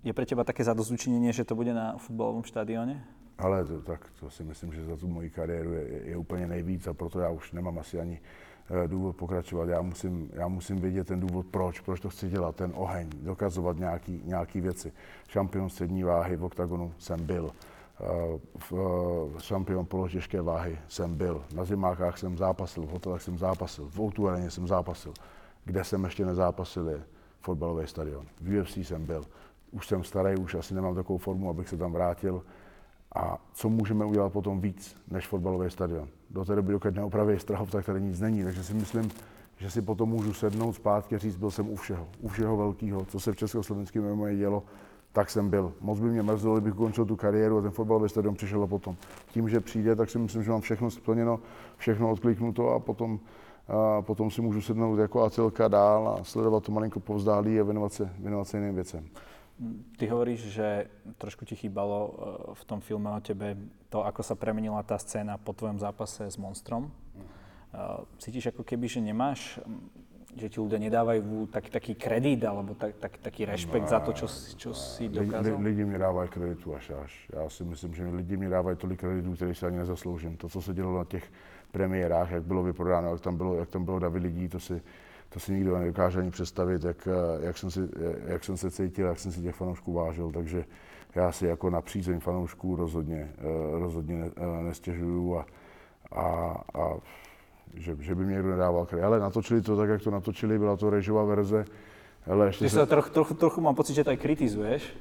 Je 0.04 0.14
pre 0.14 0.26
teba 0.26 0.42
také 0.42 0.66
zadozučinenie, 0.66 1.30
že 1.34 1.46
to 1.46 1.54
bude 1.54 1.74
na 1.74 1.98
futbalovom 1.98 2.42
štadióne? 2.42 3.21
Ale 3.38 3.66
to, 3.66 3.82
tak 3.82 4.10
to 4.20 4.30
si 4.30 4.44
myslím, 4.44 4.74
že 4.74 4.86
za 4.86 4.98
tu 4.98 5.08
moji 5.08 5.30
kariéru 5.30 5.74
je, 5.74 6.02
je 6.04 6.18
úplně 6.18 6.48
nejvíc 6.48 6.88
a 6.88 6.94
proto 6.94 7.20
já 7.20 7.30
už 7.30 7.52
nemám 7.52 7.80
asi 7.80 8.00
ani 8.00 8.22
eh, 8.70 8.88
důvod 8.88 9.16
pokračovat. 9.16 9.70
Já 9.70 9.82
musím, 9.82 10.30
já 10.34 10.48
musím 10.48 10.78
vědět 10.78 11.08
ten 11.08 11.20
důvod, 11.20 11.46
proč, 11.46 11.80
proč 11.80 12.00
to 12.00 12.10
chci 12.10 12.30
dělat, 12.30 12.56
ten 12.56 12.72
oheň, 12.76 13.10
dokazovat 13.14 13.78
nějaký, 13.78 14.22
nějaký 14.26 14.62
věci. 14.62 14.94
Šampion 15.28 15.70
střední 15.70 16.04
váhy 16.04 16.36
v 16.36 16.44
oktagonu 16.44 16.94
jsem 16.98 17.26
byl. 17.26 17.52
Eh, 18.02 18.40
v, 18.58 18.74
eh, 18.74 19.42
šampion 19.42 19.86
polotěžké 19.86 20.42
váhy 20.42 20.78
jsem 20.88 21.16
byl. 21.16 21.44
Na 21.56 21.66
zimákách 21.66 22.18
jsem 22.18 22.38
zápasil, 22.38 22.84
v 22.84 22.90
hotelech 22.90 23.22
jsem 23.22 23.38
zápasil, 23.38 23.90
v 23.90 24.00
Outu 24.00 24.28
jsem 24.50 24.68
zápasil. 24.68 25.14
Kde 25.66 25.84
jsem 25.84 26.04
ještě 26.04 26.26
nezápasil 26.26 26.90
je 26.90 27.04
fotbalový 27.42 27.88
stadion. 27.88 28.26
V 28.42 28.60
UFC 28.60 28.78
jsem 28.78 29.06
byl. 29.06 29.26
Už 29.72 29.88
jsem 29.88 30.04
starý, 30.04 30.38
už 30.38 30.56
asi 30.56 30.74
nemám 30.74 30.96
takovou 30.96 31.18
formu, 31.18 31.50
abych 31.50 31.70
se 31.70 31.78
tam 31.78 31.94
vrátil 31.94 32.44
a 33.15 33.38
co 33.53 33.70
můžeme 33.70 34.06
udělat 34.06 34.34
potom 34.34 34.62
víc 34.62 34.96
než 35.12 35.27
fotbalový 35.27 35.72
stadion. 35.72 36.08
Do 36.30 36.46
té 36.46 36.56
doby, 36.56 36.72
dokud 36.72 36.96
neopraví 36.96 37.39
Strahov, 37.39 37.72
tak 37.72 37.86
tady 37.86 38.01
nic 38.01 38.20
není. 38.20 38.44
Takže 38.44 38.63
si 38.63 38.74
myslím, 38.74 39.12
že 39.58 39.72
si 39.72 39.82
potom 39.82 40.10
můžu 40.10 40.34
sednout 40.34 40.74
zpátky 40.74 41.15
a 41.15 41.18
říct, 41.18 41.36
byl 41.36 41.51
jsem 41.51 41.70
u 41.70 41.75
všeho. 41.75 42.08
U 42.20 42.27
všeho 42.27 42.58
velkého, 42.58 43.06
co 43.06 43.20
se 43.20 43.32
v 43.32 43.36
československém 43.36 44.15
MMA 44.15 44.34
dělo, 44.34 44.63
tak 45.12 45.30
jsem 45.30 45.50
byl. 45.50 45.74
Moc 45.82 46.00
by 46.00 46.10
mě 46.10 46.24
mrzelo, 46.24 46.56
kdybych 46.56 46.74
ukončil 46.74 47.06
tu 47.06 47.15
kariéru 47.15 47.58
a 47.58 47.62
ten 47.62 47.72
fotbalový 47.72 48.10
stadion 48.10 48.36
přišel 48.36 48.63
a 48.63 48.68
potom. 48.68 48.96
Tím, 49.27 49.50
že 49.50 49.60
přijde, 49.60 49.96
tak 49.96 50.10
si 50.10 50.20
myslím, 50.20 50.44
že 50.44 50.51
mám 50.51 50.62
všechno 50.62 50.91
splněno, 50.91 51.39
všechno 51.77 52.12
odkliknuto 52.12 52.70
a 52.70 52.80
potom, 52.80 53.20
a 53.68 54.01
potom 54.01 54.32
si 54.32 54.41
můžu 54.41 54.62
sednout 54.62 54.98
jako 54.98 55.24
acilka 55.24 55.68
dál 55.68 56.18
a 56.20 56.24
sledovat 56.24 56.63
to 56.63 56.72
malinko 56.72 57.00
povzdálí 57.00 57.60
a 57.60 57.63
věnovat 57.63 57.94
se, 57.94 58.10
věnovat 58.20 58.48
se 58.48 58.58
jiným 58.58 58.75
věcem. 58.75 59.06
Ty 59.98 60.10
hovoríš, 60.10 60.58
že 60.58 60.89
trošku 61.22 61.46
ti 61.46 61.53
chýbalo 61.53 62.00
eh, 62.01 62.12
v 62.58 62.63
tom 62.65 62.82
filme 62.82 63.10
o 63.13 63.22
tebe 63.22 63.53
to, 63.94 64.01
ako 64.01 64.25
sa 64.25 64.34
premenila 64.34 64.82
tá 64.82 64.98
scéna 64.98 65.38
po 65.38 65.53
tvojom 65.53 65.77
zápase 65.77 66.25
s 66.25 66.38
Monstrom. 66.41 66.89
Eh, 66.89 68.01
cítiš 68.18 68.50
ako 68.50 68.65
keby, 68.65 68.89
že 68.89 69.00
nemáš, 69.06 69.62
že 70.36 70.48
ti 70.50 70.58
ľudia 70.58 70.80
nedávajú 70.80 71.51
taký, 71.51 71.70
taký 71.70 71.94
kredit 71.96 72.41
alebo 72.48 72.74
tak, 72.74 72.96
tak, 72.98 73.20
taký 73.20 73.46
rešpekt 73.46 73.86
no, 73.86 73.91
za 73.91 74.00
to, 74.00 74.12
čo, 74.15 74.27
čo 74.56 74.72
si 74.74 75.12
dokázal? 75.12 75.60
Lidi, 75.60 75.63
lidi 75.63 75.84
mi 75.86 75.98
dávají 76.00 76.30
kreditu 76.30 76.75
až 76.75 76.91
až. 77.03 77.27
Já 77.34 77.50
si 77.50 77.63
myslím, 77.63 77.94
že 77.94 78.03
lidi 78.08 78.38
mi 78.38 78.50
dávají 78.50 78.77
tolik 78.77 79.00
kreditu, 79.00 79.36
který 79.36 79.56
si 79.56 79.65
ani 79.65 79.77
nezasloužím. 79.77 80.38
To, 80.38 80.50
co 80.50 80.62
se 80.62 80.74
dělo 80.74 80.98
na 80.98 81.06
těch 81.06 81.32
premiérách, 81.72 82.32
jak 82.32 82.44
bylo 82.44 82.63
vyprodáno, 82.63 83.12
jak 83.12 83.22
tam 83.22 83.38
bylo, 83.38 83.56
jak 83.56 83.70
tam 83.70 83.86
bylo 83.86 84.00
David 84.00 84.24
lidí, 84.24 84.50
to 84.50 84.60
si, 84.60 84.82
to 85.34 85.40
si 85.40 85.54
nikdo 85.54 85.78
nedokáže 85.78 86.20
ani 86.20 86.32
představit, 86.32 86.84
jak, 86.84 87.08
jak, 87.40 87.58
jsem 87.58 87.72
si, 87.72 87.80
jak 88.26 88.44
jsem 88.44 88.58
se 88.58 88.72
cítil, 88.72 89.08
jak 89.08 89.20
jsem 89.20 89.32
si 89.32 89.42
těch 89.42 89.56
fanoušků 89.56 89.94
vážil, 89.94 90.32
takže 90.32 90.66
já 91.16 91.32
si 91.32 91.46
jako 91.46 91.70
na 91.70 91.82
přízeň 91.82 92.20
fanoušků 92.20 92.76
rozhodně, 92.76 93.32
rozhodně 93.72 94.32
nestěžuju 94.62 95.38
a, 95.38 95.46
a, 96.12 96.56
a 96.74 96.98
že, 97.74 97.96
že 98.00 98.16
by 98.16 98.26
mě 98.26 98.34
někdo 98.34 98.50
nedával 98.50 98.86
kry. 98.86 99.02
Ale 99.02 99.20
natočili 99.20 99.62
to 99.62 99.78
tak, 99.78 99.90
jak 99.90 100.02
to 100.02 100.12
natočili, 100.12 100.60
byla 100.60 100.78
to 100.78 100.90
režová 100.90 101.24
verze. 101.24 101.66
Ale 102.32 102.46
ještě 102.46 102.70
se... 102.70 102.86
trochu, 102.86 103.10
trochu, 103.10 103.34
trochu 103.34 103.62
mám 103.62 103.76
pocit, 103.76 103.94
že 103.94 104.04
tady 104.04 104.18
kritizuješ. 104.18 104.98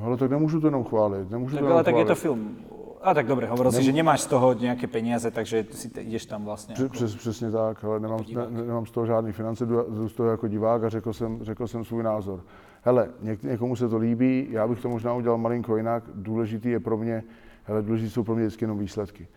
Ale 0.00 0.16
tak 0.16 0.30
nemůžu 0.30 0.60
to 0.60 0.66
jenom 0.66 0.84
chválit. 0.84 1.30
Nemůžu 1.30 1.56
tak, 1.56 1.64
to 1.64 1.72
ale 1.72 1.84
tak 1.84 1.96
je 1.96 2.04
to 2.04 2.14
film. 2.14 2.58
A 3.02 3.14
tak 3.14 3.26
dobre, 3.26 3.46
hovoril 3.46 3.72
Nem... 3.72 3.80
si, 3.80 3.84
že 3.84 3.92
nemáš 3.92 4.20
z 4.20 4.26
toho 4.26 4.52
nějaké 4.52 4.86
peniaze, 4.86 5.30
takže 5.30 5.66
si 5.70 5.88
te, 5.88 6.00
ideš 6.00 6.26
tam 6.26 6.44
vlastně. 6.44 6.74
Přes, 6.74 6.82
jako 6.82 6.92
přes, 6.92 7.16
přesně 7.16 7.50
tak, 7.50 7.84
ale 7.84 8.00
nemám, 8.00 8.20
ne, 8.34 8.62
nemám 8.64 8.86
z 8.86 8.90
toho 8.90 9.06
žádný 9.06 9.32
finance, 9.32 9.66
jdu 9.66 10.08
z 10.08 10.12
toho 10.12 10.28
jako 10.28 10.48
divák 10.48 10.84
a 10.84 10.88
řekl 10.88 11.12
jsem, 11.12 11.44
řekl 11.44 11.66
jsem 11.66 11.84
svůj 11.84 12.02
názor. 12.02 12.44
Hele, 12.82 13.08
něk, 13.22 13.42
někomu 13.42 13.76
se 13.76 13.88
to 13.88 13.96
líbí, 13.98 14.46
já 14.50 14.68
bych 14.68 14.80
to 14.80 14.88
možná 14.88 15.14
udělal 15.14 15.38
malinko 15.38 15.76
jinak, 15.76 16.04
důležitý 16.14 16.68
je 16.68 16.80
pro 16.80 16.96
mě, 16.96 17.22
hele, 17.64 17.82
důležitý 17.82 18.10
jsou 18.10 18.24
pro 18.24 18.34
mě 18.34 18.44
vždycky 18.44 18.64
jenom 18.64 18.78
výsledky. 18.78 19.28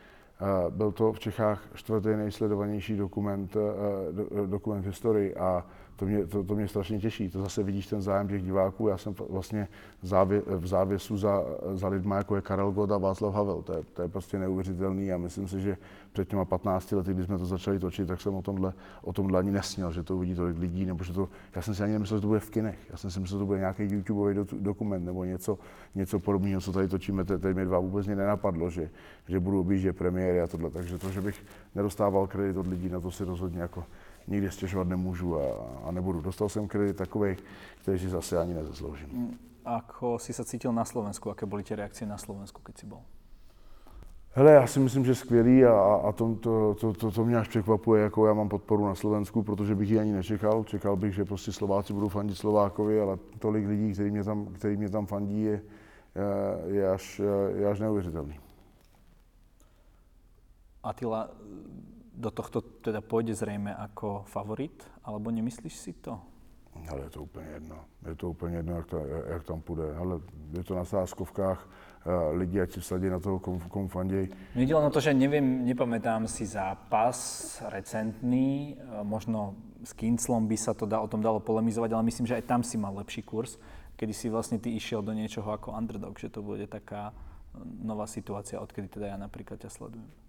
Uh, 0.42 0.74
byl 0.74 0.92
to 0.92 1.14
v 1.14 1.20
Čechách 1.20 1.64
čtvrtý 1.74 2.10
nejsledovanější 2.10 2.98
dokument, 2.98 3.56
uh, 3.56 4.48
dokument 4.48 4.82
v 4.82 4.86
historii 4.86 5.36
a 5.36 5.66
to 5.96 6.06
mě, 6.06 6.26
to, 6.28 6.44
to 6.44 6.56
mě 6.56 6.68
strašně 6.68 7.00
těší. 7.00 7.30
To 7.30 7.42
zase 7.42 7.64
vidíš 7.64 7.88
ten 7.88 8.02
zájem 8.02 8.28
těch 8.28 8.44
diváků. 8.44 8.88
Já 8.88 8.98
jsem 8.98 9.16
vlastně 9.30 9.68
závě, 10.02 10.42
v 10.48 10.68
závěsu 10.68 11.18
za, 11.18 11.44
za 11.74 11.88
lidma, 11.88 12.18
jako 12.18 12.36
je 12.36 12.42
Karel 12.42 12.72
God 12.72 12.92
a 12.92 12.98
Václav 12.98 13.34
Havel. 13.34 13.62
To 13.62 13.74
je, 13.74 13.84
to 13.94 14.02
je 14.02 14.08
prostě 14.08 14.40
neuvěřitelný 14.40 15.12
a 15.12 15.18
myslím 15.18 15.48
si, 15.48 15.62
že 15.62 15.78
před 16.14 16.30
těma 16.30 16.46
15 16.46 16.92
lety, 16.92 17.14
kdy 17.14 17.24
jsme 17.24 17.38
to 17.38 17.46
začali 17.46 17.80
točit, 17.80 18.08
tak 18.08 18.22
jsem 18.22 18.36
o 18.36 18.42
tomhle, 18.42 18.74
o 19.02 19.14
tomhle 19.14 19.40
ani 19.40 19.52
nesněl, 19.52 19.92
že 19.92 20.04
to 20.04 20.16
uvidí 20.16 20.36
tolik 20.36 20.58
lidí, 20.58 20.86
nebo 20.86 21.04
že 21.04 21.14
to, 21.14 21.30
já 21.56 21.62
jsem 21.62 21.76
si 21.76 21.84
ani 21.84 21.94
nemyslel, 21.94 22.18
že 22.18 22.22
to 22.22 22.28
bude 22.28 22.40
v 22.40 22.50
kinech. 22.50 22.80
Já 22.92 22.98
jsem 22.98 23.12
si 23.12 23.20
myslel, 23.20 23.38
že 23.38 23.42
to 23.42 23.46
bude 23.46 23.60
nějaký 23.60 23.84
YouTubeový 23.84 24.36
do, 24.36 24.46
dokument 24.60 25.06
nebo 25.06 25.24
něco, 25.24 25.60
něco 25.96 26.20
podobného, 26.20 26.62
co 26.62 26.72
tady 26.72 26.88
točíme, 26.88 27.24
teď 27.24 27.44
mě 27.54 27.66
dva 27.66 27.80
vůbec 27.80 28.06
mě 28.06 28.16
nenapadlo, 28.16 28.70
že, 28.70 28.90
že 29.28 29.40
budu 29.40 29.60
objíždět 29.60 29.98
premiéry 29.98 30.42
a 30.42 30.48
tohle. 30.48 30.70
Takže 30.70 30.98
to, 30.98 31.12
že 31.12 31.22
bych 31.22 31.46
nedostával 31.76 32.28
kredit 32.28 32.58
od 32.58 32.68
lidí, 32.68 32.90
na 32.90 33.00
to 33.00 33.12
si 33.12 33.24
rozhodně 33.24 33.62
jako 33.62 33.84
nikdy 34.28 34.52
stěžovat 34.52 34.88
nemůžu 34.88 35.40
a, 35.40 35.44
a 35.84 35.92
nebudu. 35.92 36.22
Dostal 36.22 36.50
jsem 36.50 36.68
kredit 36.68 36.98
takový, 36.98 37.36
který 37.82 38.00
si 38.00 38.10
zase 38.10 38.38
ani 38.38 38.54
nezasloužím. 38.54 39.10
Mm, 39.12 39.38
ako 39.66 40.20
si 40.20 40.34
se 40.34 40.46
cítil 40.46 40.74
na 40.74 40.86
Slovensku? 40.86 41.30
Jaké 41.30 41.46
byly 41.46 41.64
tě 41.64 41.76
reakce 41.76 42.06
na 42.06 42.18
Slovensku, 42.18 42.62
keď 42.62 42.78
si 42.78 42.86
byl? 42.86 42.98
Hele, 44.36 44.52
já 44.52 44.68
si 44.68 44.80
myslím, 44.80 45.06
že 45.06 45.16
skvělý 45.16 45.66
a, 45.66 45.74
a 45.96 46.12
to, 46.12 46.36
to, 46.36 46.76
to, 46.80 46.94
to, 46.94 47.12
to 47.12 47.26
mě 47.26 47.38
až 47.38 47.48
překvapuje, 47.48 48.04
jako 48.04 48.28
já 48.28 48.34
mám 48.34 48.50
podporu 48.50 48.86
na 48.86 48.96
Slovensku, 48.96 49.44
protože 49.44 49.76
bych 49.76 49.90
ji 49.90 50.00
ani 50.00 50.12
nečekal. 50.12 50.64
Čekal 50.64 50.96
bych, 50.96 51.14
že 51.14 51.26
prostě 51.26 51.52
Slováci 51.52 51.94
budou 51.94 52.10
fandit 52.10 52.38
Slovákovi, 52.38 53.02
ale 53.02 53.18
tolik 53.40 53.68
lidí, 53.68 53.94
který 53.94 54.12
mě 54.12 54.24
tam, 54.24 54.46
který 54.46 54.78
mě 54.78 54.90
tam 54.90 55.06
fandí, 55.06 55.42
je, 55.42 55.62
je, 56.68 56.90
až, 56.90 57.22
je 57.56 57.68
až 57.68 57.80
neuvěřitelný. 57.80 58.40
Atila, 60.84 61.30
do 62.14 62.30
tohto 62.32 62.62
teda 62.62 63.02
pôjde 63.02 63.34
zrejme 63.34 63.74
ako 63.74 64.24
favorit, 64.30 64.86
alebo 65.04 65.34
nemyslíš 65.34 65.76
si 65.76 65.94
to? 65.98 66.22
Ale 66.90 67.02
je 67.02 67.10
to 67.10 67.24
úplně 67.24 67.48
jedno. 67.48 67.86
Je 68.10 68.16
to 68.16 68.30
úplně 68.30 68.58
jedno, 68.58 68.76
jak, 68.76 68.86
to, 68.86 68.98
jak 69.06 69.44
tam 69.44 69.62
půjde. 69.62 69.96
Ale 69.96 70.20
je 70.52 70.64
to 70.64 70.76
na 70.76 70.86
sáskovkách. 70.86 71.70
Eh, 72.04 72.36
lidi, 72.36 72.60
ať 72.60 72.72
si 72.72 72.80
vsadí 72.84 73.08
na 73.08 73.20
toho, 73.20 73.40
komu, 73.40 73.64
komu 73.72 73.88
fanděj. 73.88 74.28
Mne 74.60 74.76
na 74.76 74.92
to, 74.92 75.00
že 75.00 75.16
neviem, 75.16 75.64
nepamätám 75.64 76.28
si 76.28 76.44
zápas 76.44 77.16
recentný, 77.72 78.76
možno 79.08 79.56
s 79.88 79.96
Kinclom 79.96 80.44
by 80.44 80.58
sa 80.60 80.76
to 80.76 80.84
da, 80.84 81.00
o 81.00 81.08
tom 81.08 81.24
dalo 81.24 81.40
polemizovať, 81.40 81.96
ale 81.96 82.04
myslím, 82.12 82.28
že 82.28 82.36
aj 82.36 82.44
tam 82.44 82.60
si 82.60 82.76
mal 82.76 82.92
lepší 83.00 83.24
kurz, 83.24 83.56
kedy 83.96 84.12
si 84.12 84.28
vlastne 84.28 84.60
ty 84.60 84.76
išiel 84.76 85.00
do 85.00 85.16
niečoho 85.16 85.48
ako 85.48 85.72
underdog, 85.72 86.20
že 86.20 86.28
to 86.28 86.44
bude 86.44 86.68
taká 86.68 87.16
nová 87.80 88.04
situácia, 88.04 88.60
odkedy 88.60 88.92
teda 88.92 89.16
ja 89.16 89.16
napríklad 89.16 89.64
ťa 89.64 89.72
sledujem. 89.72 90.23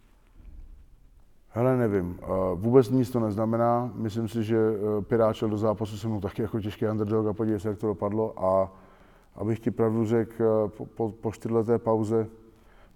Hele, 1.57 1.77
nevím. 1.77 2.19
Vůbec 2.55 2.91
nic 2.91 3.11
to 3.11 3.21
neznamená. 3.21 3.93
Myslím 3.95 4.29
si, 4.29 4.45
že 4.45 4.57
e, 4.59 5.03
Pirát 5.03 5.37
šel 5.37 5.49
do 5.49 5.59
zápasu 5.59 5.97
se 5.97 6.09
mnou 6.09 6.21
taky 6.21 6.43
jako 6.43 6.61
těžký 6.61 6.87
underdog 6.87 7.27
a 7.27 7.33
podívej 7.33 7.61
se, 7.61 7.69
jak 7.69 7.79
to 7.79 7.87
dopadlo. 7.87 8.45
A 8.45 8.73
abych 9.35 9.61
ti 9.61 9.71
pravdu 9.71 10.07
řekl, 10.07 10.43
e, 10.43 10.69
po, 10.69 10.87
po, 10.87 11.11
po 11.11 11.33
čtyřleté 11.33 11.79
pauze, 11.79 12.27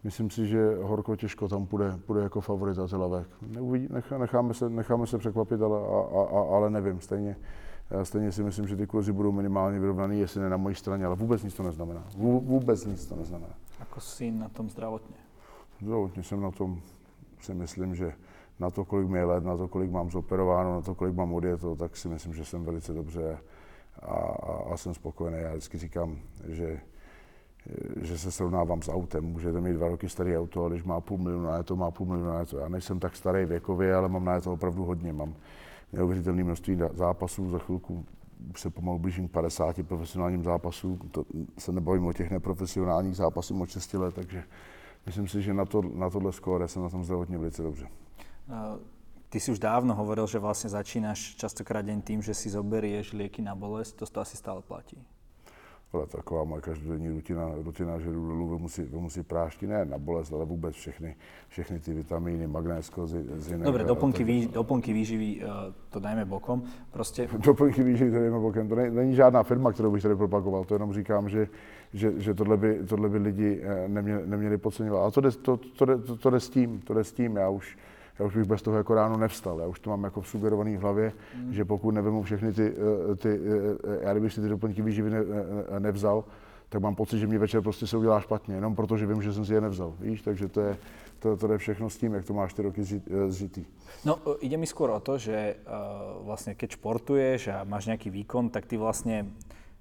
myslím 0.05 0.31
si, 0.31 0.47
že 0.47 0.77
horko 0.83 1.17
těžko 1.17 1.49
tam 1.49 1.67
půjde, 1.67 1.99
půjde 2.07 2.23
jako 2.23 2.41
favorit 2.41 2.79
Atilavek. 2.79 3.27
Neuvidí, 3.47 3.89
necháme, 4.19 4.55
se, 4.55 4.71
necháme 4.71 5.07
se 5.07 5.19
překvapit, 5.19 5.63
ale, 5.63 5.79
a, 5.81 6.39
a, 6.39 6.57
ale 6.57 6.71
nevím. 6.71 7.01
Stejně, 7.01 7.37
e, 7.91 8.05
stejně 8.05 8.33
si 8.33 8.43
myslím, 8.43 8.69
že 8.69 8.77
ty 8.77 8.87
kurzy 8.87 9.13
budou 9.13 9.33
minimálně 9.33 9.81
vyrovnaný, 9.81 10.21
jestli 10.21 10.41
ne 10.41 10.49
na 10.49 10.57
mojí 10.57 10.75
straně, 10.75 11.07
ale 11.07 11.17
vůbec 11.17 11.43
nic 11.43 11.55
to 11.55 11.63
neznamená. 11.63 12.05
Vůbec 12.43 12.85
nic 12.85 13.07
to 13.07 13.17
neznamená. 13.17 13.55
Ako 13.81 14.01
jsi 14.01 14.31
na 14.31 14.49
tom 14.49 14.71
zdravotně? 14.71 15.17
Zdravotně 15.83 16.23
jsem 16.23 16.41
na 16.41 16.51
tom, 16.51 16.81
si 17.41 17.55
myslím, 17.55 17.95
že 17.95 18.13
na 18.61 18.71
to, 18.71 18.85
kolik 18.85 19.09
mi 19.09 19.19
je 19.19 19.25
let, 19.25 19.45
na 19.45 19.57
to, 19.57 19.69
kolik 19.69 19.91
mám 19.91 20.11
zoperováno, 20.11 20.75
na 20.75 20.81
to, 20.81 20.95
kolik 20.95 21.15
mám 21.15 21.33
odjeto, 21.33 21.77
tak 21.77 21.97
si 21.97 22.09
myslím, 22.09 22.35
že 22.35 22.45
jsem 22.45 22.65
velice 22.65 22.93
dobře 22.93 23.39
a, 24.03 24.15
a, 24.15 24.73
a 24.73 24.77
jsem 24.77 24.95
spokojený. 24.95 25.39
Já 25.39 25.51
vždycky 25.51 25.79
říkám, 25.79 26.19
že 26.49 26.81
že 28.01 28.19
se 28.19 28.31
srovnávám 28.31 28.83
s 28.83 28.89
autem. 28.89 29.25
Můžete 29.25 29.61
mít 29.61 29.73
dva 29.73 29.89
roky 29.89 30.09
starý 30.09 30.39
auto, 30.39 30.65
ale 30.65 30.71
když 30.71 30.85
má 30.85 31.01
půl 31.01 31.19
milionu 31.19 31.45
na 31.45 31.63
to, 31.63 31.77
má 31.77 31.91
půl 31.91 32.07
milionu 32.07 32.33
na 32.33 32.45
to. 32.45 32.59
Já 32.59 32.69
nejsem 32.69 32.99
tak 32.99 33.17
starý 33.17 33.45
věkově, 33.45 33.95
ale 33.95 34.09
mám 34.09 34.25
na 34.25 34.41
to 34.41 34.53
opravdu 34.53 34.85
hodně. 34.85 35.13
Mám 35.13 35.35
neuvěřitelné 35.93 36.45
množství 36.45 36.79
zápasů, 36.95 37.51
za 37.51 37.59
chvilku 37.59 38.05
se 38.57 38.71
pomalu 38.71 38.99
blížím 38.99 39.29
k 39.29 39.31
50 39.31 39.87
profesionálním 39.87 40.45
zápasům. 40.45 40.99
To 40.99 41.25
se 41.59 41.73
nebavím 41.73 42.07
o 42.07 42.13
těch 42.13 42.31
neprofesionálních 42.31 43.17
zápasů 43.17 43.63
od 43.63 43.71
6 43.71 43.95
let, 43.95 44.15
takže 44.15 44.45
myslím 45.07 45.29
si, 45.29 45.43
že 45.43 45.55
na, 45.55 45.65
to, 45.65 45.83
na 45.95 46.11
tohle 46.11 46.33
skóre 46.33 46.69
jsem 46.69 46.83
na 46.83 46.89
tom 46.89 47.05
zdravotně 47.05 47.39
velice 47.39 47.63
dobře. 47.63 47.89
Ty 49.29 49.41
si 49.41 49.53
už 49.53 49.61
dávno 49.61 49.93
hovoril, 49.93 50.25
že 50.25 50.41
vlastne 50.41 50.73
začínaš 50.73 51.37
častokrát 51.37 51.85
deň 51.85 52.01
tým, 52.01 52.21
že 52.25 52.33
si 52.33 52.49
zoberieš 52.49 53.13
lieky 53.13 53.45
na 53.45 53.53
bolesť. 53.53 54.01
To, 54.01 54.05
to 54.09 54.19
asi 54.25 54.41
stále 54.41 54.65
platí. 54.65 54.97
Ale 55.93 56.07
taková 56.07 56.45
moje 56.45 56.63
každodenní 56.63 57.09
rutina, 57.09 57.51
rutina 57.65 57.99
že 57.99 58.11
jdu 58.11 58.27
dolů, 58.27 58.49
vemu 58.49 58.69
si, 58.69 58.85
vemu 58.85 59.11
si 59.11 59.23
prášky, 59.23 59.67
ne 59.67 59.85
na 59.85 59.99
bolest, 59.99 60.33
ale 60.33 60.45
vůbec 60.45 60.75
všechny, 60.75 61.17
všechny 61.49 61.81
ty 61.81 61.95
vitamíny, 61.95 62.47
magnésko, 62.47 63.07
zinek. 63.07 63.63
Dobre, 63.63 63.85
doplnky, 63.85 64.25
vý, 64.25 64.47
doplnky 64.47 64.93
výživy, 64.93 65.41
uh, 65.45 65.51
to 65.91 66.01
dajme 66.01 66.25
bokom. 66.25 66.63
Prostě... 66.91 67.29
Doplnky 67.39 67.83
výživy 67.83 68.11
to 68.11 68.19
dajme 68.19 68.39
bokem. 68.39 68.69
To 68.69 68.75
není, 68.75 68.97
není 68.97 69.15
žádná 69.15 69.43
firma, 69.43 69.73
kterou 69.73 69.93
bych 69.93 70.03
tady 70.03 70.17
propagoval, 70.17 70.65
to 70.65 70.75
jenom 70.75 70.93
říkám, 70.93 71.29
že, 71.29 71.49
že, 71.93 72.21
že 72.21 72.35
tohle, 72.35 72.57
by, 72.57 72.87
tohle 72.87 73.09
by 73.09 73.19
lidi 73.19 73.61
eh, 73.63 73.89
neměli, 73.89 74.27
neměli 74.27 74.59
podceňovat. 74.59 75.03
Ale 75.03 75.11
to 75.11 75.21
jde, 75.21 75.31
to, 75.31 75.57
to, 75.57 75.87
to, 75.87 75.99
to, 75.99 76.17
to 76.17 76.31
jde 76.31 76.41
s 76.41 76.51
tím, 76.51 76.81
to 76.81 76.95
jde 76.95 77.05
s 77.05 77.13
tím. 77.13 77.37
Já 77.37 77.49
už, 77.49 77.79
já 78.19 78.27
už 78.27 78.37
bych 78.37 78.45
bez 78.45 78.63
toho 78.63 78.77
jako 78.77 78.95
ráno 78.95 79.17
nevstal. 79.17 79.61
Já 79.61 79.67
už 79.67 79.81
to 79.81 79.91
mám 79.91 80.05
jako 80.05 80.23
sugerovaný 80.23 80.77
v 80.77 80.81
hlavě, 80.81 81.13
mm. 81.37 81.53
že 81.53 81.65
pokud 81.65 81.91
nevemu 81.91 82.23
všechny 82.23 82.53
ty, 82.53 82.73
eh, 83.13 83.17
ty 83.17 83.29
eh, 83.29 83.99
já 84.03 84.13
kdybych 84.13 84.33
si 84.33 84.41
ty 84.41 84.49
doplňky 84.49 84.83
výživy 84.83 85.11
ne, 85.11 85.21
nevzal, 85.79 86.25
tak 86.69 86.83
mám 86.83 86.95
pocit, 86.95 87.19
že 87.19 87.27
mě 87.27 87.39
večer 87.39 87.63
prostě 87.63 87.87
se 87.87 87.97
udělá 87.97 88.21
špatně, 88.21 88.55
jenom 88.55 88.77
protože 88.77 89.07
vím, 89.07 89.23
že 89.23 89.33
jsem 89.33 89.45
si 89.45 89.55
je 89.55 89.61
nevzal. 89.61 89.95
Víš, 90.01 90.23
takže 90.23 90.49
to 90.49 90.61
je, 90.61 90.77
to, 91.19 91.37
to 91.37 91.53
je 91.53 91.59
všechno 91.59 91.91
s 91.91 91.97
tím, 91.97 92.15
jak 92.15 92.25
to 92.25 92.35
máš 92.35 92.55
ty 92.55 92.63
roky 92.63 92.83
eh, 92.83 93.31
zžitý. 93.31 93.65
No, 94.05 94.19
ide 94.41 94.57
mi 94.57 94.67
skôr 94.67 94.95
o 94.95 95.01
to, 95.03 95.19
že 95.19 95.59
uh, 95.67 96.23
vlastne 96.23 96.55
keď 96.55 96.79
športuješ 96.79 97.51
a 97.51 97.67
máš 97.67 97.91
nejaký 97.91 98.15
výkon, 98.15 98.47
tak 98.47 98.69
ty 98.69 98.79
vlastne 98.79 99.27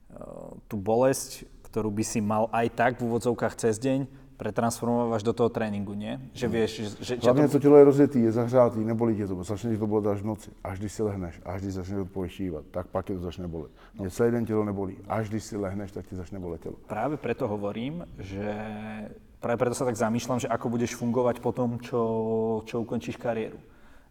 uh, 0.09 0.57
tú 0.65 0.79
bolesť, 0.79 1.45
ktorú 1.69 1.93
by 1.93 2.01
si 2.01 2.17
mal 2.23 2.49
aj 2.49 2.67
tak 2.73 2.91
v 2.97 3.05
úvodzovkách 3.05 3.53
cez 3.59 3.77
deň, 3.77 4.09
pretransformováš 4.37 5.23
do 5.25 5.33
toho 5.33 5.49
tréninku, 5.49 5.97
nie? 5.97 6.21
Že 6.33 6.45
hmm. 6.45 6.53
vieš, 6.53 6.71
že... 7.01 7.17
Hlavně 7.17 7.47
to... 7.47 7.51
to 7.51 7.59
tělo 7.59 7.77
je 7.77 7.83
rozjetý, 7.83 8.19
je 8.21 8.31
zahřátý, 8.31 8.79
nebolí 8.85 9.15
tě 9.17 9.27
to, 9.27 9.43
začne 9.43 9.73
ti 9.73 9.77
to 9.77 9.87
bolet 9.87 10.07
až 10.07 10.21
v 10.21 10.25
noci, 10.25 10.49
až 10.63 10.79
když 10.79 10.91
si 10.93 11.03
lehneš, 11.03 11.41
až 11.45 11.61
když 11.61 11.73
začneš 11.73 11.99
odpočívat, 11.99 12.65
tak 12.71 12.87
pak 12.87 13.09
je 13.09 13.15
to 13.15 13.21
začne 13.21 13.47
bolet. 13.47 13.71
No. 13.95 14.01
Mě 14.01 14.09
celý 14.09 14.31
den 14.31 14.45
tělo 14.45 14.65
nebolí, 14.65 14.97
až 15.07 15.29
když 15.29 15.43
si 15.43 15.57
lehneš, 15.57 15.91
tak 15.91 16.07
ti 16.07 16.15
začne 16.15 16.39
bolet 16.39 16.61
tělo. 16.61 16.75
Právě 16.87 17.17
preto 17.17 17.47
hovorím, 17.47 18.05
že 18.19 18.55
práve 19.37 19.57
preto 19.57 19.77
sa 19.77 19.85
tak 19.85 19.95
zamýšľam, 19.95 20.41
že 20.41 20.49
ako 20.49 20.65
budeš 20.69 20.97
fungovať 20.97 21.39
po 21.39 21.53
tom, 21.53 21.77
čo, 21.77 22.01
čo 22.65 22.81
ukončíš 22.81 23.21
kariéru. 23.21 23.57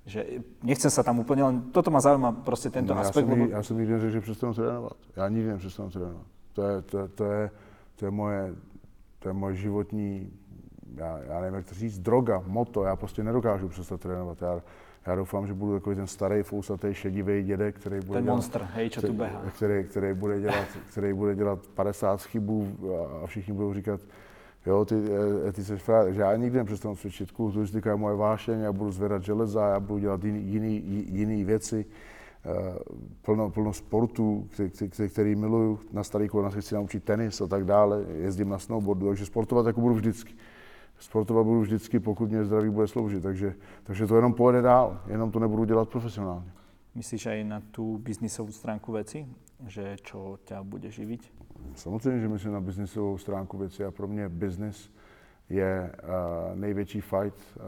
Že 0.06 0.46
nechcem 0.62 0.86
sa 0.86 1.02
tam 1.02 1.18
úplne, 1.18 1.42
len 1.42 1.56
toto 1.74 1.90
ma 1.90 1.98
zaujíma 1.98 2.46
proste 2.46 2.70
tento 2.70 2.94
no, 2.94 3.02
aspekt. 3.02 3.26
Ja 3.26 3.34
som, 3.34 3.34
lebo... 3.34 3.50
ja 3.50 3.60
som 3.62 3.74
nikdy 3.74 3.92
neřekl, 3.92 4.12
že 4.12 4.20
přestanu 4.20 4.54
trénovat. 4.54 4.96
Já 5.16 5.28
nikdy 5.28 5.48
nepřestanu 5.48 5.90
trénovat. 5.90 6.26
To 6.54 6.62
je, 6.62 6.82
to, 6.82 7.08
to, 7.08 7.24
je, 7.24 7.50
to 7.96 8.04
je 8.04 8.10
moje 8.10 8.54
to 9.26 9.30
je 9.30 9.34
moje 9.34 9.54
životní, 9.54 10.32
já, 10.94 11.18
já 11.18 11.40
nevím, 11.40 11.54
jak 11.54 11.68
to 11.68 11.74
říct, 11.74 11.98
droga, 11.98 12.42
moto, 12.46 12.84
já 12.84 12.96
prostě 12.96 13.22
nedokážu 13.22 13.68
přestat 13.68 14.00
trénovat. 14.00 14.42
Já, 14.42 14.62
já 15.06 15.14
doufám, 15.14 15.46
že 15.46 15.54
budu 15.54 15.74
takový 15.74 15.96
ten 15.96 16.06
starý, 16.06 16.42
fousatý, 16.42 16.94
šedivý 16.94 17.42
dědek, 17.42 17.74
který 17.74 17.96
bude 17.96 18.18
ten 18.18 18.24
dělat, 18.24 18.34
monster, 18.34 18.68
hej, 18.74 18.90
čo 18.90 19.02
tu 19.02 19.12
běhá. 19.12 19.42
Který, 19.56 19.84
který, 19.84 20.14
bude 20.14 20.40
dělat, 20.40 20.66
který 20.90 21.12
bude 21.12 21.34
dělat 21.34 21.66
50 21.66 22.22
chybů 22.22 22.76
a 23.22 23.26
všichni 23.26 23.54
budou 23.54 23.74
říkat, 23.74 24.00
jo, 24.66 24.84
ty, 24.84 24.94
eh, 25.48 25.52
ty 25.52 25.64
jsi 25.64 25.76
frád. 25.76 26.04
Takže 26.04 26.20
já 26.20 26.36
nikdy 26.36 26.58
nepřestanu 26.58 26.96
cvičit. 26.96 27.30
Kulturistika 27.30 27.90
je 27.90 27.96
moje 27.96 28.16
vášeň, 28.16 28.60
já 28.60 28.72
budu 28.72 28.90
zvedat 28.90 29.22
železa, 29.22 29.68
já 29.68 29.80
budu 29.80 29.98
dělat 29.98 30.24
jiný, 30.24 30.42
jiný, 30.42 31.04
jiný 31.08 31.44
věci. 31.44 31.86
Eh, 32.46 32.78
plno, 33.22 33.50
plno 33.50 33.72
sportů, 33.72 34.48
který, 34.52 34.70
který, 34.70 35.08
který 35.08 35.36
miluju. 35.36 35.80
Na 35.92 36.04
starý 36.04 36.28
kolena 36.28 36.50
se 36.50 36.60
chci 36.60 36.74
naučit 36.74 37.04
tenis 37.04 37.40
a 37.40 37.46
tak 37.46 37.64
dále, 37.64 38.04
jezdím 38.14 38.48
na 38.48 38.58
snowboardu, 38.58 39.06
takže 39.06 39.26
sportovat 39.26 39.66
jako 39.66 39.80
budu 39.80 39.94
vždycky. 39.94 40.34
Sportovat 40.98 41.46
budu 41.46 41.60
vždycky, 41.60 42.00
pokud 42.00 42.30
mě 42.30 42.44
zdraví 42.44 42.70
bude 42.70 42.86
sloužit, 42.86 43.22
takže, 43.22 43.54
takže 43.84 44.06
to 44.06 44.16
jenom 44.16 44.34
pojede 44.34 44.62
dál, 44.62 45.00
jenom 45.06 45.30
to 45.30 45.38
nebudu 45.38 45.64
dělat 45.64 45.88
profesionálně. 45.88 46.52
Myslíš 46.94 47.26
aj 47.26 47.44
na 47.44 47.62
tu 47.70 47.98
biznisovou 47.98 48.52
stránku 48.52 48.92
věci, 48.92 49.26
že 49.66 49.96
čo 50.02 50.38
tě 50.44 50.56
bude 50.62 50.90
živit? 50.90 51.32
Samozřejmě, 51.74 52.20
že 52.20 52.28
myslím 52.28 52.52
na 52.52 52.60
biznisovou 52.60 53.18
stránku 53.18 53.58
věci 53.58 53.84
a 53.84 53.90
pro 53.90 54.08
mě 54.08 54.28
biznis 54.28 54.90
je 55.48 55.92
uh, 56.02 56.58
největší 56.58 57.00
fight 57.00 57.36
uh, 57.56 57.62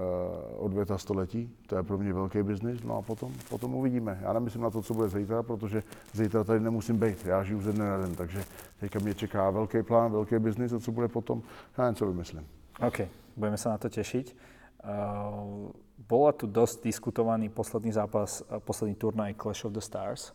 odvěta 0.57 0.99
století. 0.99 1.57
To 1.67 1.77
je 1.77 1.83
pro 1.83 1.99
mě 1.99 2.13
velký 2.13 2.43
biznis. 2.43 2.83
No 2.83 2.97
a 2.97 3.03
potom, 3.03 3.33
potom 3.51 3.75
uvidíme. 3.75 4.19
Já 4.23 4.33
nemyslím 4.33 4.63
na 4.63 4.71
to, 4.71 4.83
co 4.83 4.95
bude 4.95 5.09
zítra, 5.09 5.43
protože 5.43 5.83
zítra 6.13 6.45
tady 6.45 6.61
nemusím 6.61 6.99
být. 6.99 7.27
Já 7.27 7.43
žiju 7.43 7.61
ze 7.61 7.73
dne 7.73 7.89
na 7.89 7.99
den, 7.99 8.15
takže 8.15 8.45
teďka 8.81 8.99
mě 8.99 9.15
čeká 9.15 9.51
velký 9.51 9.83
plán, 9.83 10.13
velký 10.13 10.39
biznis 10.39 10.73
a 10.73 10.81
co 10.81 10.93
bude 10.93 11.09
potom, 11.09 11.43
já 11.79 11.87
jen 11.87 11.95
co 11.95 12.07
vymyslím. 12.07 12.47
OK, 12.87 13.01
budeme 13.37 13.57
se 13.57 13.69
na 13.69 13.79
to 13.79 13.89
těšit. 13.89 14.37
Uh, 14.85 15.71
bola 16.09 16.33
tu 16.33 16.47
dosť 16.47 16.85
diskutovaný 16.85 17.49
posledný 17.49 17.93
zápas, 17.93 18.43
posledný 18.59 18.95
turnaj 18.95 19.35
Clash 19.35 19.65
of 19.65 19.73
the 19.73 19.81
Stars. 19.81 20.33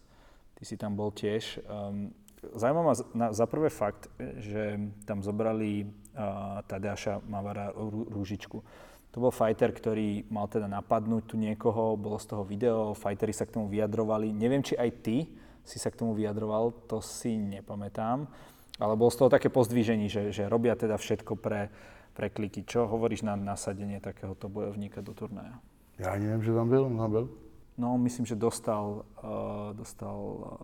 Ty 0.53 0.65
si 0.65 0.77
tam 0.77 0.95
bol 0.95 1.11
tiež. 1.11 1.59
Um, 1.65 2.13
Zaujíma 2.51 2.81
ma 2.83 2.93
na, 3.15 3.27
za 3.31 3.45
prvé 3.47 3.69
fakt, 3.71 4.11
že 4.37 4.79
tam 5.07 5.23
zobrali 5.23 5.87
uh, 5.87 6.59
Tadeáša 6.67 7.23
Mavara 7.23 7.71
Rúžičku. 8.11 8.59
To 9.13 9.17
bol 9.21 9.29
fighter, 9.29 9.69
ktorý 9.69 10.25
mal 10.33 10.49
teda 10.49 10.65
napadnúť 10.65 11.23
tu 11.29 11.35
niekoho, 11.37 11.93
bolo 11.93 12.17
z 12.17 12.33
toho 12.33 12.43
video, 12.43 12.97
fightery 12.97 13.29
sa 13.29 13.45
k 13.45 13.53
tomu 13.53 13.69
vyjadrovali. 13.69 14.33
Neviem, 14.33 14.65
či 14.65 14.73
aj 14.73 14.89
ty 15.05 15.29
si 15.63 15.77
sa 15.77 15.93
k 15.93 16.01
tomu 16.01 16.17
vyjadroval, 16.17 16.73
to 16.89 16.97
si 16.99 17.37
nepamätám. 17.37 18.25
Ale 18.81 18.93
bolo 18.97 19.13
z 19.13 19.21
toho 19.21 19.29
také 19.29 19.53
pozdvížení, 19.53 20.09
že, 20.09 20.33
že 20.33 20.49
robia 20.49 20.73
teda 20.73 20.97
všetko 20.97 21.37
pre, 21.37 21.69
pre 22.17 22.33
kliky. 22.33 22.65
Čo 22.65 22.89
hovoríš 22.89 23.21
na 23.21 23.37
nasadenie 23.37 24.01
takéhoto 24.01 24.49
bojovníka 24.49 25.05
do 25.05 25.13
turnaja? 25.13 25.61
Já 25.99 26.15
nevím, 26.17 26.43
že 26.43 26.53
tam 26.53 26.69
byl, 26.69 26.85
on 26.85 26.97
tam 26.97 27.11
byl. 27.11 27.29
No, 27.77 27.97
myslím, 27.97 28.25
že 28.25 28.35
dostal, 28.35 29.05
uh, 29.23 29.73
dostal 29.73 30.17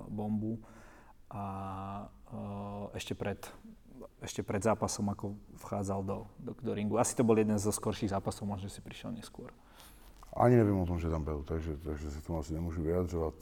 bombu 0.09 0.57
a 1.29 1.43
uh, 2.33 2.89
ešte 2.97 3.13
pred 3.13 3.37
ešte 4.19 4.43
pred 4.43 4.59
zápasom, 4.59 5.07
ako 5.15 5.39
vchádzal 5.63 6.03
do, 6.03 6.27
do, 6.35 6.51
do 6.59 6.71
ringu. 6.75 6.99
Asi 6.99 7.15
to 7.15 7.23
bol 7.23 7.39
jeden 7.39 7.55
zo 7.55 7.71
skorších 7.71 8.11
zápasov, 8.11 8.51
možno 8.51 8.67
si 8.67 8.83
prišiel 8.83 9.15
neskôr. 9.15 9.47
Ani 10.35 10.59
nevím 10.59 10.83
o 10.83 10.85
tom, 10.85 10.99
že 10.99 11.09
tam 11.09 11.23
byl, 11.23 11.43
takže, 11.47 11.77
takže 11.79 12.11
se 12.11 12.21
tomu 12.21 12.39
asi 12.39 12.53
nemůžu 12.53 12.83
vyjadřovat. 12.83 13.33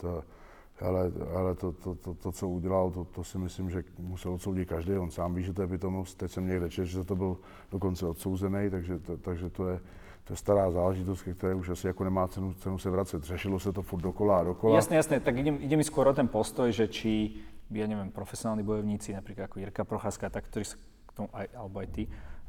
Ale, 0.77 1.11
ale 1.35 1.55
to, 1.55 1.71
to, 1.71 1.95
to, 1.95 2.13
to, 2.13 2.31
co 2.31 2.49
udělal, 2.49 2.91
to, 2.91 3.05
to 3.05 3.23
si 3.23 3.37
myslím, 3.37 3.69
že 3.69 3.83
musel 3.97 4.33
odsoudit 4.33 4.69
každý. 4.69 4.93
On 4.93 5.11
sám 5.11 5.33
ví, 5.33 5.43
že 5.43 5.53
to 5.53 5.61
je 5.61 5.67
pitomost. 5.67 6.17
Teď 6.17 6.31
jsem 6.31 6.47
někde 6.47 6.69
četl, 6.69 6.87
že 6.87 7.03
to 7.03 7.15
byl 7.15 7.37
dokonce 7.71 8.05
odsouzený, 8.05 8.69
takže 8.69 8.99
to, 8.99 9.17
takže 9.17 9.49
to 9.49 9.69
je, 9.69 9.79
to 10.23 10.33
je 10.33 10.37
stará 10.37 10.71
záležitost, 10.71 11.21
ke 11.21 11.33
které 11.33 11.55
už 11.55 11.69
asi 11.69 11.87
jako 11.87 12.03
nemá 12.03 12.27
cenu, 12.27 12.53
cenu 12.53 12.77
se 12.77 12.89
vracet. 12.89 13.23
Řešilo 13.23 13.59
se 13.59 13.73
to 13.73 13.81
furt 13.81 14.01
dokola 14.01 14.39
a 14.39 14.43
dokola. 14.43 14.75
Jasné, 14.75 14.95
jasné. 14.95 15.19
Tak 15.19 15.37
ide, 15.37 15.49
ide 15.49 15.77
mi 15.77 15.83
skôr 15.83 16.05
o 16.05 16.13
ten 16.13 16.29
postoj, 16.29 16.69
že 16.69 16.85
či 16.87 17.41
ja 17.71 17.87
neviem, 17.87 18.11
profesionálni 18.11 18.63
bojovníci, 18.63 19.11
napríklad 19.11 19.51
ako 19.51 19.59
Jirka 19.59 19.83
Procházka, 19.83 20.31
tak 20.31 20.47
ktorí 20.47 20.63
sa 20.63 20.77
k 20.79 21.11
tomu, 21.11 21.27
aj, 21.35 21.47
alebo 21.55 21.83
aj 21.83 21.89
ty, 21.91 22.03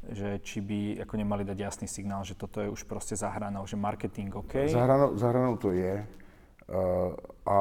že 0.09 0.39
či 0.39 0.63
by 0.63 1.03
ako 1.03 1.13
nemali 1.19 1.43
dať 1.43 1.57
jasný 1.59 1.87
signál, 1.87 2.23
že 2.23 2.35
toto 2.35 2.63
je 2.63 2.71
už 2.71 2.87
proste 2.87 3.19
zahranou, 3.19 3.67
že 3.67 3.75
marketing 3.75 4.31
OK? 4.31 4.71
Zahranou, 4.71 5.17
zahranou 5.17 5.59
to 5.59 5.71
je. 5.75 6.07
Uh, 6.69 7.13
a 7.45 7.57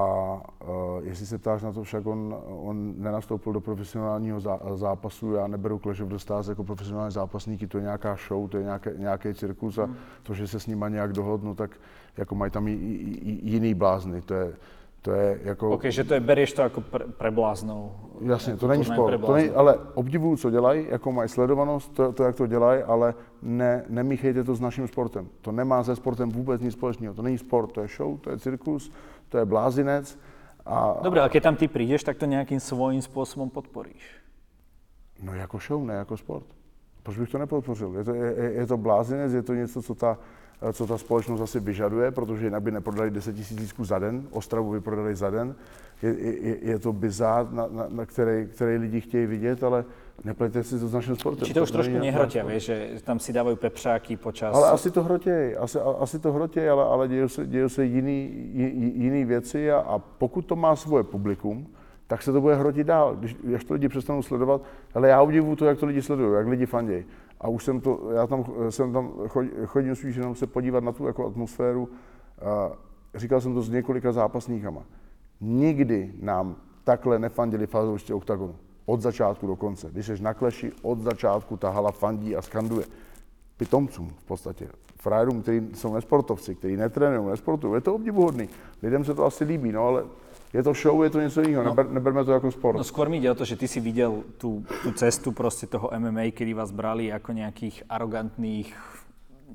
uh, 0.69 1.01
jestli 1.01 1.27
se 1.27 1.39
ptáš 1.39 1.63
na 1.63 1.73
to, 1.73 1.83
však 1.83 2.07
on, 2.07 2.37
on 2.47 2.95
nenastoupil 2.99 3.53
do 3.53 3.61
profesionálního 3.61 4.41
zá, 4.41 4.61
zápasu, 4.75 5.33
já 5.33 5.47
neberu 5.47 5.79
Clash 5.79 6.01
of 6.01 6.09
the 6.09 6.17
Stars 6.17 6.49
jako 6.49 6.65
profesionální 6.65 7.13
zápasníky, 7.13 7.67
to 7.67 7.79
je 7.79 7.83
nějaká 7.83 8.17
show, 8.29 8.49
to 8.49 8.57
je 8.57 8.65
nějaké, 8.65 8.95
nějaký 8.97 9.35
cirkus 9.35 9.79
a 9.79 9.85
hmm. 9.85 9.97
to, 10.23 10.35
že 10.35 10.47
se 10.49 10.61
s 10.61 10.67
nima 10.67 10.89
nějak 10.89 11.13
dohodnu, 11.13 11.55
tak 11.55 11.71
jako 12.17 12.35
mají 12.35 12.51
tam 12.51 12.69
i, 12.69 12.73
i, 12.73 13.51
jiný 13.51 13.75
blázny, 13.75 14.23
to 14.23 14.35
je, 14.35 14.53
to 15.03 15.13
je 15.13 15.41
jako... 15.43 15.71
OK, 15.71 15.85
že 15.85 16.05
to 16.05 16.15
je, 16.15 16.21
berieš 16.21 16.53
to 16.53 16.63
jako 16.63 16.81
pre, 16.81 17.05
pre 17.05 17.31
bláznou. 17.31 17.93
Jasně, 18.21 18.57
to 18.57 18.69
není 18.69 18.85
sport. 18.85 19.21
To 19.21 19.35
není, 19.35 19.51
ale 19.51 19.79
obdivuju, 19.95 20.37
co 20.37 20.51
dělají, 20.51 20.87
jako 20.91 21.13
mají 21.13 21.29
sledovanost, 21.29 21.95
to, 21.95 22.13
to 22.13 22.25
jak 22.25 22.37
to 22.37 22.47
dělají, 22.47 22.83
ale 22.83 23.15
ne, 23.43 23.85
nemíchejte 23.89 24.45
to 24.45 24.55
s 24.55 24.61
naším 24.61 24.89
sportem. 24.89 25.29
To 25.41 25.53
nemá 25.53 25.85
se 25.85 25.97
sportem 25.97 26.31
vůbec 26.31 26.61
nic 26.61 26.73
společného. 26.73 27.15
To 27.15 27.23
není 27.23 27.39
sport, 27.39 27.73
to 27.73 27.81
je 27.81 27.89
show, 27.89 28.19
to 28.19 28.31
je 28.31 28.39
cirkus, 28.39 28.93
to 29.29 29.39
je 29.39 29.45
blázinec. 29.45 30.19
A, 30.67 30.97
Dobre, 31.03 31.21
ale 31.21 31.29
keď 31.29 31.43
tam 31.43 31.57
ty 31.57 31.69
přijdeš, 31.69 32.05
tak 32.05 32.17
to 32.17 32.27
nějakým 32.27 32.61
svým 32.61 33.03
způsobem 33.03 33.51
podporíš. 33.51 34.11
No 35.23 35.35
jako 35.35 35.59
show, 35.59 35.85
ne 35.85 35.95
jako 35.95 36.17
sport. 36.17 36.47
Proč 37.03 37.19
bych 37.19 37.31
to 37.31 37.39
nepodpořil? 37.39 37.95
Je 37.95 38.05
to, 38.05 38.15
je, 38.15 38.53
je 38.53 38.67
to 38.67 38.77
blázinec, 38.77 39.33
je 39.33 39.43
to 39.43 39.55
něco, 39.55 39.83
co 39.83 39.95
ta 39.95 40.19
co 40.73 40.87
ta 40.87 40.99
společnost 40.99 41.41
asi 41.41 41.61
vyžaduje, 41.61 42.11
protože 42.11 42.47
jinak 42.47 42.63
by 42.63 42.71
neprodali 42.71 43.11
10 43.11 43.37
000 43.37 43.47
lístků 43.61 43.85
za 43.85 43.99
den, 43.99 44.27
Ostravu 44.31 44.73
by 44.73 44.81
prodali 44.81 45.15
za 45.15 45.31
den. 45.31 45.55
Je, 46.03 46.15
je, 46.21 46.57
je 46.63 46.79
to 46.79 46.93
bizár, 46.93 47.53
na, 47.53 47.67
na, 47.71 47.87
na 47.89 48.07
který, 48.07 48.47
který 48.47 48.77
lidi 48.77 49.01
chtějí 49.01 49.27
vidět, 49.27 49.65
ale 49.65 49.85
Neplejte 50.25 50.65
si 50.65 50.81
to 50.81 50.89
s 50.89 50.93
naším 50.93 51.17
sportem. 51.17 51.47
Či 51.47 51.55
to 51.55 51.63
už 51.63 51.73
není 51.73 51.83
trošku 51.85 52.05
nehrotia, 52.05 52.43
sport. 52.43 52.51
vieš, 52.51 52.65
že 52.65 52.77
tam 53.07 53.23
si 53.23 53.31
dávajú 53.33 53.55
pepřáky 53.57 54.17
počas... 54.19 54.51
Ale 54.51 54.69
asi 54.75 54.91
to 54.91 55.03
hrotěj, 55.03 55.57
asi, 55.61 55.79
asi 55.79 56.19
to 56.19 56.33
hrotěj, 56.33 56.71
ale, 56.71 56.85
ale 56.85 57.09
dějí 57.09 57.29
se, 57.29 57.47
dějí 57.47 57.71
se 57.71 57.85
jiný, 57.85 58.31
ji- 58.53 58.93
jiný 58.95 59.25
věci 59.25 59.71
a, 59.71 59.79
a 59.79 59.99
pokud 59.99 60.43
to 60.43 60.57
má 60.57 60.77
svoje 60.77 61.05
publikum, 61.05 61.67
tak 62.07 62.23
se 62.23 62.33
to 62.33 62.41
bude 62.41 62.55
hrotit 62.55 62.87
dál. 62.87 63.17
Když, 63.17 63.37
až 63.55 63.65
to 63.65 63.75
lidi 63.75 63.89
přestanou 63.89 64.23
sledovat, 64.23 64.61
ale 64.95 65.09
já 65.09 65.23
obdivuju 65.23 65.57
to, 65.57 65.65
jak 65.65 65.79
to 65.79 65.87
lidi 65.87 66.03
sledují, 66.03 66.35
jak 66.35 66.47
lidi 66.47 66.67
fandějí. 66.67 67.05
A 67.41 67.49
už 67.49 67.65
jsem 67.65 67.81
to, 67.81 68.11
já 68.13 68.27
tam 68.27 68.45
jsem 68.71 68.93
tam 68.93 69.13
chodím, 69.67 69.95
spíš 69.95 70.17
jenom 70.17 70.35
se 70.35 70.47
podívat 70.47 70.85
na 70.85 70.93
tu 70.93 71.07
jako 71.07 71.27
atmosféru. 71.27 71.89
A 72.43 72.73
říkal 73.15 73.41
jsem 73.41 73.55
to 73.55 73.63
s 73.63 73.71
několika 73.71 74.13
zápasníkama. 74.13 74.83
Nikdy 75.41 76.13
nám 76.21 76.57
takhle 76.85 77.19
nefandili 77.19 77.67
fanoušci 77.67 78.13
oktagonu. 78.13 78.57
Od 78.87 79.01
začátku 79.01 79.47
do 79.47 79.57
konce. 79.57 79.89
Když 79.93 80.07
jsi 80.07 80.23
na 80.23 80.35
kleši, 80.35 80.73
od 80.83 80.99
začátku 80.99 81.57
ta 81.57 81.71
hala 81.71 81.91
fandí 81.91 82.37
a 82.37 82.43
skanduje 82.43 82.87
pitomcům 83.57 84.09
v 84.17 84.25
podstatě, 84.25 84.69
frajerům, 84.97 85.43
kteří 85.43 85.69
jsou 85.75 85.95
nesportovci, 85.95 86.55
kteří 86.55 86.77
netrénují, 86.77 87.31
nesportují. 87.31 87.75
Je 87.75 87.81
to 87.81 87.95
obdivuhodný. 87.95 88.49
Lidem 88.83 89.05
se 89.05 89.15
to 89.15 89.25
asi 89.25 89.45
líbí, 89.45 89.73
no 89.73 89.87
ale 89.87 90.05
je 90.53 90.63
to 90.63 90.75
show, 90.75 91.03
je 91.03 91.11
to 91.11 91.21
něco 91.21 91.41
jiného, 91.41 91.63
no. 91.63 91.71
Neber, 91.71 91.91
neberme 91.91 92.25
to 92.25 92.33
jako 92.33 92.51
sport. 92.51 92.79
No 92.79 92.85
skôr 92.85 93.09
mi 93.09 93.17
ide 93.21 93.31
o 93.31 93.35
to, 93.35 93.45
že 93.45 93.57
ty 93.57 93.69
si 93.69 93.81
videl 93.81 94.25
tú, 94.41 94.65
tú 94.83 94.93
cestu 94.97 95.33
proste 95.33 95.67
toho 95.67 95.91
MMA, 95.93 96.33
kedy 96.33 96.55
vás 96.57 96.73
brali 96.73 97.13
ako 97.13 97.33
nejakých 97.33 97.85
arogantných, 97.89 98.73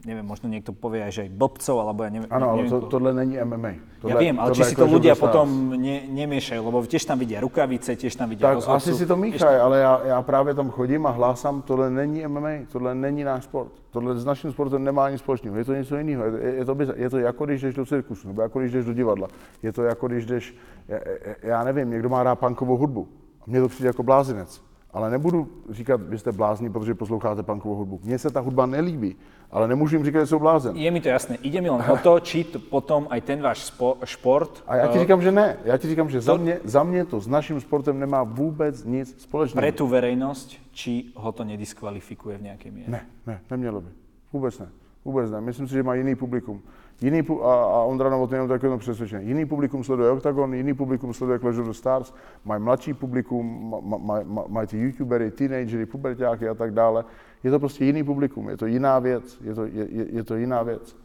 neviem, 0.06 0.26
možno 0.26 0.50
niekto 0.50 0.74
povie 0.74 1.06
aj, 1.06 1.12
že 1.14 1.22
aj 1.28 1.32
blbcov, 1.38 1.76
alebo 1.80 2.04
ja 2.04 2.10
neviem. 2.12 2.30
ano, 2.34 2.46
ale 2.52 2.66
neviem 2.66 2.72
to, 2.74 2.90
tohle 2.90 3.14
není 3.14 3.38
MMA. 3.40 3.74
Tohle, 4.02 4.12
ja 4.12 4.16
viem, 4.20 4.36
ale 4.36 4.50
či 4.52 4.62
si 4.66 4.74
je 4.74 4.82
to 4.82 4.88
ľudia 4.90 5.14
potom 5.16 5.48
ne, 5.78 6.04
nemiešajú, 6.10 6.60
lebo 6.60 6.84
tiež 6.84 7.04
tam 7.08 7.18
vidia 7.22 7.40
rukavice, 7.40 7.96
tiež 7.96 8.14
tam 8.18 8.28
vidia 8.30 8.52
Tak 8.52 8.56
rozhodcu. 8.60 8.78
asi 8.78 8.92
si 9.00 9.06
to 9.06 9.16
míchají, 9.16 9.58
ale 9.58 9.80
já, 9.80 9.94
já 10.06 10.22
právě 10.22 10.54
tam 10.54 10.70
chodím 10.70 11.06
a 11.06 11.12
hlásám, 11.12 11.62
tohle 11.62 11.90
není 11.90 12.28
MMA, 12.28 12.68
tohle 12.72 12.96
není 12.96 13.24
náš 13.24 13.44
sport. 13.44 13.72
Tohle 13.92 14.18
s 14.18 14.26
naším 14.26 14.52
sportem 14.52 14.84
nemá 14.84 15.10
nic 15.10 15.20
společného, 15.22 15.58
je 15.58 15.66
to 15.66 15.74
něco 15.74 15.98
jiného. 15.98 16.24
Je, 16.26 16.54
je, 16.56 16.66
to, 16.66 16.78
je 16.96 17.10
to 17.10 17.18
jako 17.18 17.46
když 17.46 17.62
jdeš 17.62 17.76
do 17.76 17.86
cirkusu, 17.86 18.28
nebo 18.28 18.42
jako 18.42 18.60
když 18.60 18.72
jdeš 18.72 18.86
do 18.86 18.94
divadla. 18.94 19.28
Je 19.64 19.72
to 19.74 19.84
jako 19.84 20.08
když 20.08 20.26
jdeš, 20.26 20.56
já, 20.88 21.00
já 21.44 21.64
nevím, 21.64 21.90
někdo 21.90 22.10
má 22.10 22.24
rád 22.24 22.36
punkovou 22.36 22.78
hudbu. 22.78 23.08
A 23.42 23.44
mně 23.48 23.62
to 23.62 23.68
přijde 23.68 23.90
jako 23.90 24.04
blázinec. 24.04 24.62
Ale 24.94 25.10
nebudu 25.10 25.48
říkat, 25.70 26.02
vy 26.02 26.18
jste 26.20 26.32
blázni, 26.32 26.70
protože 26.70 26.96
posloucháte 26.96 27.44
punkovou 27.44 27.76
hudbu. 27.76 28.00
Mně 28.04 28.20
se 28.20 28.30
ta 28.30 28.40
hudba 28.40 28.66
nelíbí, 28.66 29.16
ale 29.52 29.68
nemůžu 29.68 29.96
jim 29.96 30.06
říkat, 30.06 30.20
že 30.20 30.28
jsou 30.28 30.40
blázen. 30.40 30.78
Je 30.78 30.92
mi 30.92 31.02
to 31.02 31.10
jasné. 31.10 31.36
Ide 31.42 31.62
mi 31.62 31.70
len 31.70 31.82
o 31.92 31.98
to, 31.98 32.20
či 32.20 32.44
to 32.44 32.60
potom 32.60 33.08
aj 33.10 33.22
ten 33.22 33.42
váš 33.42 33.66
spo, 33.74 33.98
šport 34.06 34.64
A 34.68 34.76
já 34.76 34.88
ti 34.88 34.98
eh, 34.98 35.02
říkám, 35.02 35.22
že 35.22 35.32
ne. 35.32 35.58
Já 35.66 35.78
ti 35.78 35.88
říkám, 35.88 36.10
že 36.10 36.22
za 36.22 36.38
mě, 36.38 36.60
za 36.64 36.84
mě 36.84 37.06
to 37.06 37.20
s 37.20 37.28
naším 37.28 37.62
sportem 37.62 38.00
nemá 38.00 38.24
vůbec 38.24 38.84
nic 38.86 39.22
společného. 39.22 39.62
pre 39.62 39.72
tú 39.72 39.88
verejnosť, 39.90 40.60
či 40.72 41.10
ho 41.16 41.32
to 41.32 41.44
nediskvalifikuje 41.44 42.38
v 42.38 42.42
nejakej 42.54 42.72
miere. 42.72 42.90
Ne, 42.92 43.02
ne, 43.28 43.42
nemělo 43.50 43.82
by. 43.82 43.90
Vůbec 44.34 44.60
ne. 44.60 44.70
Vůbec 45.06 45.32
ne. 45.32 45.42
Myslím 45.42 45.68
si, 45.68 45.74
že 45.74 45.84
má 45.84 45.96
jiný 45.96 46.16
publikum. 46.16 46.62
Jiný 47.02 47.24
pu- 47.24 47.44
a, 47.44 47.54
a 47.64 47.84
Ondra 47.84 48.10
Novotný 48.10 48.38
je 48.38 48.48
takový 48.48 48.78
přesvědčený. 48.80 49.28
Jiný 49.28 49.46
publikum 49.46 49.84
sleduje 49.84 50.12
Octagon, 50.12 50.54
jiný 50.54 50.74
publikum 50.74 51.14
sleduje 51.14 51.40
Clash 51.40 51.58
of 51.58 51.68
the 51.68 51.74
Stars, 51.74 52.14
mají 52.46 52.62
mladší 52.64 52.94
publikum, 52.94 53.72
ma- 53.72 53.82
ma- 53.82 53.98
ma- 53.98 54.24
ma- 54.24 54.48
mají 54.48 54.68
ty 54.68 54.78
youtubery, 54.78 55.32
teenagery, 55.32 55.86
pubertáky 55.86 56.48
a 56.50 56.54
tak 56.54 56.72
dále. 56.74 57.06
Je 57.44 57.52
to 57.52 57.60
prostě 57.60 57.86
jiný 57.86 58.04
publikum, 58.04 58.50
je 58.50 58.58
to 58.58 58.66
jiná 58.66 59.00
věc, 59.00 59.42
je 59.42 59.54
to, 59.56 59.66
je, 59.66 59.88
je, 59.92 60.24
to 60.24 60.36
jiná 60.36 60.64
věc. 60.64 60.96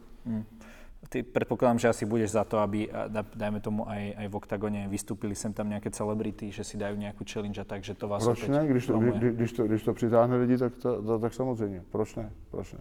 Ty 1.09 1.23
predpokladám, 1.23 1.79
že 1.79 1.89
asi 1.89 2.05
budeš 2.05 2.31
za 2.31 2.43
to, 2.43 2.57
aby, 2.57 2.89
dajme 3.35 3.59
tomu 3.59 3.89
aj, 3.89 4.13
aj 4.17 4.27
v 4.27 4.35
oktagone, 4.35 4.85
vystúpili 4.87 5.33
sem 5.33 5.49
tam 5.53 5.65
nejaké 5.71 5.89
celebrity, 5.89 6.51
že 6.53 6.61
si 6.61 6.77
dajú 6.77 6.99
nejakú 7.01 7.25
challenge 7.25 7.57
a 7.57 7.65
tak, 7.65 7.81
že 7.81 7.97
to 7.97 8.05
vás 8.05 8.21
Proč 8.21 8.45
ne? 8.45 8.67
Když 8.67 8.85
to, 8.85 8.93
promuje. 8.93 9.17
kdy, 9.17 9.27
když, 9.31 9.51
to, 9.53 9.63
když 9.63 9.81
to 9.83 9.93
přitáhne 9.93 10.37
lidi, 10.37 10.57
tak, 10.57 10.77
to, 10.77 11.01
to, 11.01 11.19
tak 11.19 11.33
samozřejmě. 11.33 11.81
Proč 11.91 12.15
ne? 12.15 12.29
Proč 12.51 12.73
ne? 12.73 12.79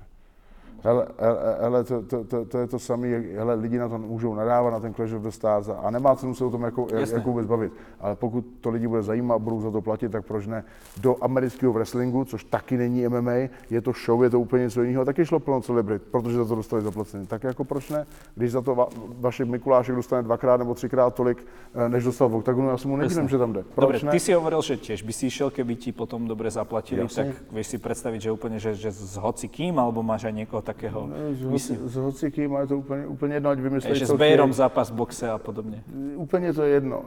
Hele, 0.82 1.06
hele, 1.18 1.38
hele 1.60 1.84
to, 1.84 2.02
to, 2.02 2.24
to, 2.24 2.44
to, 2.44 2.58
je 2.58 2.66
to 2.66 2.78
samé, 2.78 3.08
hele, 3.08 3.54
lidi 3.54 3.78
na 3.78 3.88
to 3.88 3.98
můžou 3.98 4.34
nadávat, 4.34 4.70
na 4.70 4.80
ten 4.80 4.94
Clash 4.94 5.12
of 5.12 5.22
the 5.22 5.28
Stars 5.28 5.68
a- 5.68 5.90
nemá 5.90 6.16
cenu 6.16 6.34
se 6.34 6.44
o 6.44 6.50
tom 6.50 6.62
jako, 6.62 6.86
jak, 6.92 7.08
jako 7.10 7.30
vůbec 7.30 7.46
bavit. 7.46 7.72
Ale 8.00 8.16
pokud 8.16 8.44
to 8.60 8.70
lidi 8.70 8.88
bude 8.88 9.02
zajímat 9.02 9.34
a 9.34 9.38
budou 9.38 9.60
za 9.60 9.70
to 9.70 9.80
platit, 9.82 10.12
tak 10.12 10.26
proč 10.26 10.46
ne? 10.46 10.64
Do 11.00 11.16
amerického 11.24 11.72
wrestlingu, 11.72 12.24
což 12.24 12.44
taky 12.44 12.76
není 12.76 13.08
MMA, 13.08 13.32
je 13.70 13.80
to 13.80 13.92
show, 14.04 14.22
je 14.22 14.30
to 14.30 14.40
úplně 14.40 14.62
něco 14.62 14.82
jiného, 14.82 15.04
taky 15.04 15.26
šlo 15.26 15.40
plno 15.40 15.60
celebrit, 15.60 16.02
protože 16.02 16.36
za 16.36 16.44
to 16.44 16.54
dostali 16.54 16.82
zaplacení. 16.82 17.26
Tak 17.26 17.44
jako 17.44 17.64
proč 17.64 17.90
ne? 17.90 18.06
Když 18.34 18.52
za 18.52 18.60
to 18.60 18.74
va, 18.74 18.88
vaše 19.20 19.44
Mikulášek 19.44 19.94
dostane 19.96 20.22
dvakrát 20.22 20.56
nebo 20.56 20.74
třikrát 20.74 21.14
tolik, 21.14 21.46
eh, 21.74 21.88
než 21.88 22.04
dostal 22.04 22.28
v 22.28 22.34
oktagonu, 22.34 22.68
já 22.68 22.76
se 22.76 22.88
mu 22.88 22.96
nedivím, 22.96 23.18
Jasné. 23.22 23.30
že 23.30 23.38
tam 23.38 23.52
jde. 23.52 23.62
Proč 23.74 23.92
Dobre, 23.92 24.06
ne? 24.06 24.10
ty 24.12 24.20
si 24.20 24.32
hovoril, 24.32 24.62
že 24.62 24.76
tiež 24.76 25.02
by 25.02 25.12
si 25.12 25.26
išiel, 25.26 25.50
keby 25.50 25.76
ti 25.76 25.92
potom 25.92 26.26
dobre 26.28 26.50
zaplatili, 26.50 27.00
Jasne. 27.00 27.24
tak 27.24 27.52
vieš 27.52 27.66
si 27.66 27.78
predstaviť, 27.78 28.20
že 28.22 28.30
úplne, 28.30 28.58
že, 28.58 28.74
že 28.74 28.90
s 28.92 29.16
hoci 29.16 29.48
kým, 29.48 29.78
alebo 29.78 30.02
máš 30.02 30.24
aj 30.24 30.32
niekoho 30.32 30.62
takého, 30.68 31.08
S, 31.32 31.42
hoci, 31.42 31.78
s 31.84 31.96
hocikým 31.96 32.56
a 32.56 32.60
je 32.60 32.66
to 32.66 32.78
úplně, 32.78 33.06
úplně 33.06 33.34
jedno, 33.34 33.50
ať 33.50 33.58
vymyslí, 33.58 33.94
že 33.94 34.06
s 34.06 34.12
Bejrom 34.12 34.52
zápas 34.52 34.90
boxe 34.90 35.30
a 35.30 35.38
podobne. 35.38 35.82
Úplně 36.16 36.52
to 36.52 36.62
je 36.62 36.70
jedno. 36.70 37.02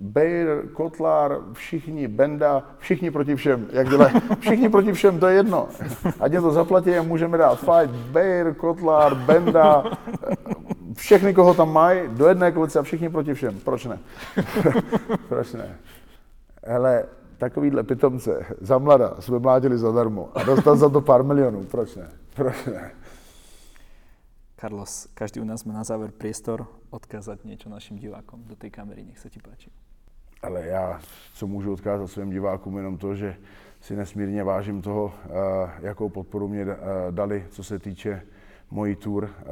Bejr, 0.00 0.68
Kotlár, 0.72 1.38
všichni, 1.52 2.08
Benda, 2.08 2.62
všichni 2.78 3.10
proti 3.10 3.36
všem, 3.36 3.66
jak 3.72 3.88
dělají, 3.88 4.14
všichni 4.40 4.68
proti 4.68 4.92
všem, 4.92 5.20
to 5.20 5.26
je 5.26 5.36
jedno. 5.36 5.68
Ať 6.20 6.30
mě 6.30 6.40
to 6.40 6.52
zaplatí 6.52 6.94
a 6.94 7.02
můžeme 7.02 7.38
dát 7.38 7.58
fight, 7.58 7.94
Bejr, 8.12 8.54
Kotlár, 8.54 9.14
Benda, 9.14 9.84
všechny, 10.96 11.34
koho 11.34 11.54
tam 11.54 11.72
mají, 11.72 12.00
do 12.08 12.28
jedné 12.28 12.52
kluce 12.52 12.78
a 12.78 12.82
všichni 12.82 13.08
proti 13.08 13.34
všem. 13.34 13.60
Proč 13.64 13.84
ne? 13.84 13.98
Proč 15.28 15.52
ne? 15.52 15.76
Hele, 16.64 17.04
takovýhle 17.38 17.82
pitomce 17.82 18.46
za 18.60 18.78
mlada 18.78 19.14
jsme 19.20 19.38
mládili 19.38 19.78
zadarmo 19.78 20.28
a 20.34 20.42
dostal 20.42 20.76
za 20.76 20.88
to 20.88 21.00
pár 21.00 21.24
milionů. 21.24 21.64
Proč 21.64 21.96
ne? 21.96 22.08
Proč 22.38 22.66
ne? 22.66 22.90
Carlos, 24.60 25.06
každý 25.14 25.40
u 25.40 25.44
nás 25.44 25.64
má 25.64 25.72
na 25.72 25.86
záver 25.86 26.10
priestor 26.10 26.66
odkázať 26.90 27.46
niečo 27.46 27.70
našim 27.70 27.94
divákom 27.94 28.42
do 28.42 28.58
tej 28.58 28.74
kamery, 28.74 29.06
nech 29.06 29.22
sa 29.22 29.30
ti 29.30 29.38
páči. 29.38 29.70
Ale 30.42 30.66
já, 30.66 31.00
co 31.34 31.46
můžu 31.46 31.72
odkázat 31.72 32.10
svým 32.10 32.30
divákům, 32.30 32.76
jenom 32.76 32.98
to, 32.98 33.14
že 33.14 33.36
si 33.80 33.96
nesmírně 33.96 34.44
vážím 34.44 34.82
toho, 34.82 35.14
eh, 35.14 35.30
jakou 35.80 36.08
podporu 36.08 36.48
mě 36.48 36.62
eh, 36.62 36.76
dali, 37.10 37.46
co 37.50 37.64
se 37.64 37.78
týče 37.78 38.22
mojí 38.70 38.96
tour 38.96 39.30
eh, 39.30 39.44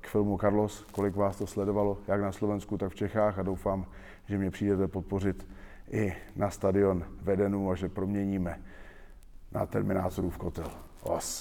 k 0.00 0.08
filmu 0.08 0.38
Carlos, 0.38 0.84
kolik 0.92 1.16
vás 1.16 1.36
to 1.36 1.46
sledovalo, 1.46 1.98
jak 2.08 2.20
na 2.20 2.32
Slovensku, 2.32 2.78
tak 2.78 2.92
v 2.92 2.94
Čechách 2.94 3.38
a 3.38 3.42
doufám, 3.42 3.86
že 4.24 4.38
mě 4.38 4.50
přijdete 4.50 4.88
podpořit 4.88 5.48
i 5.90 6.12
na 6.36 6.50
stadion 6.50 7.04
Vedenu 7.22 7.70
a 7.70 7.74
že 7.74 7.88
proměníme 7.88 8.60
na 9.52 9.66
Terminátorův 9.66 10.38
kotel. 10.38 10.70
Os. 11.02 11.40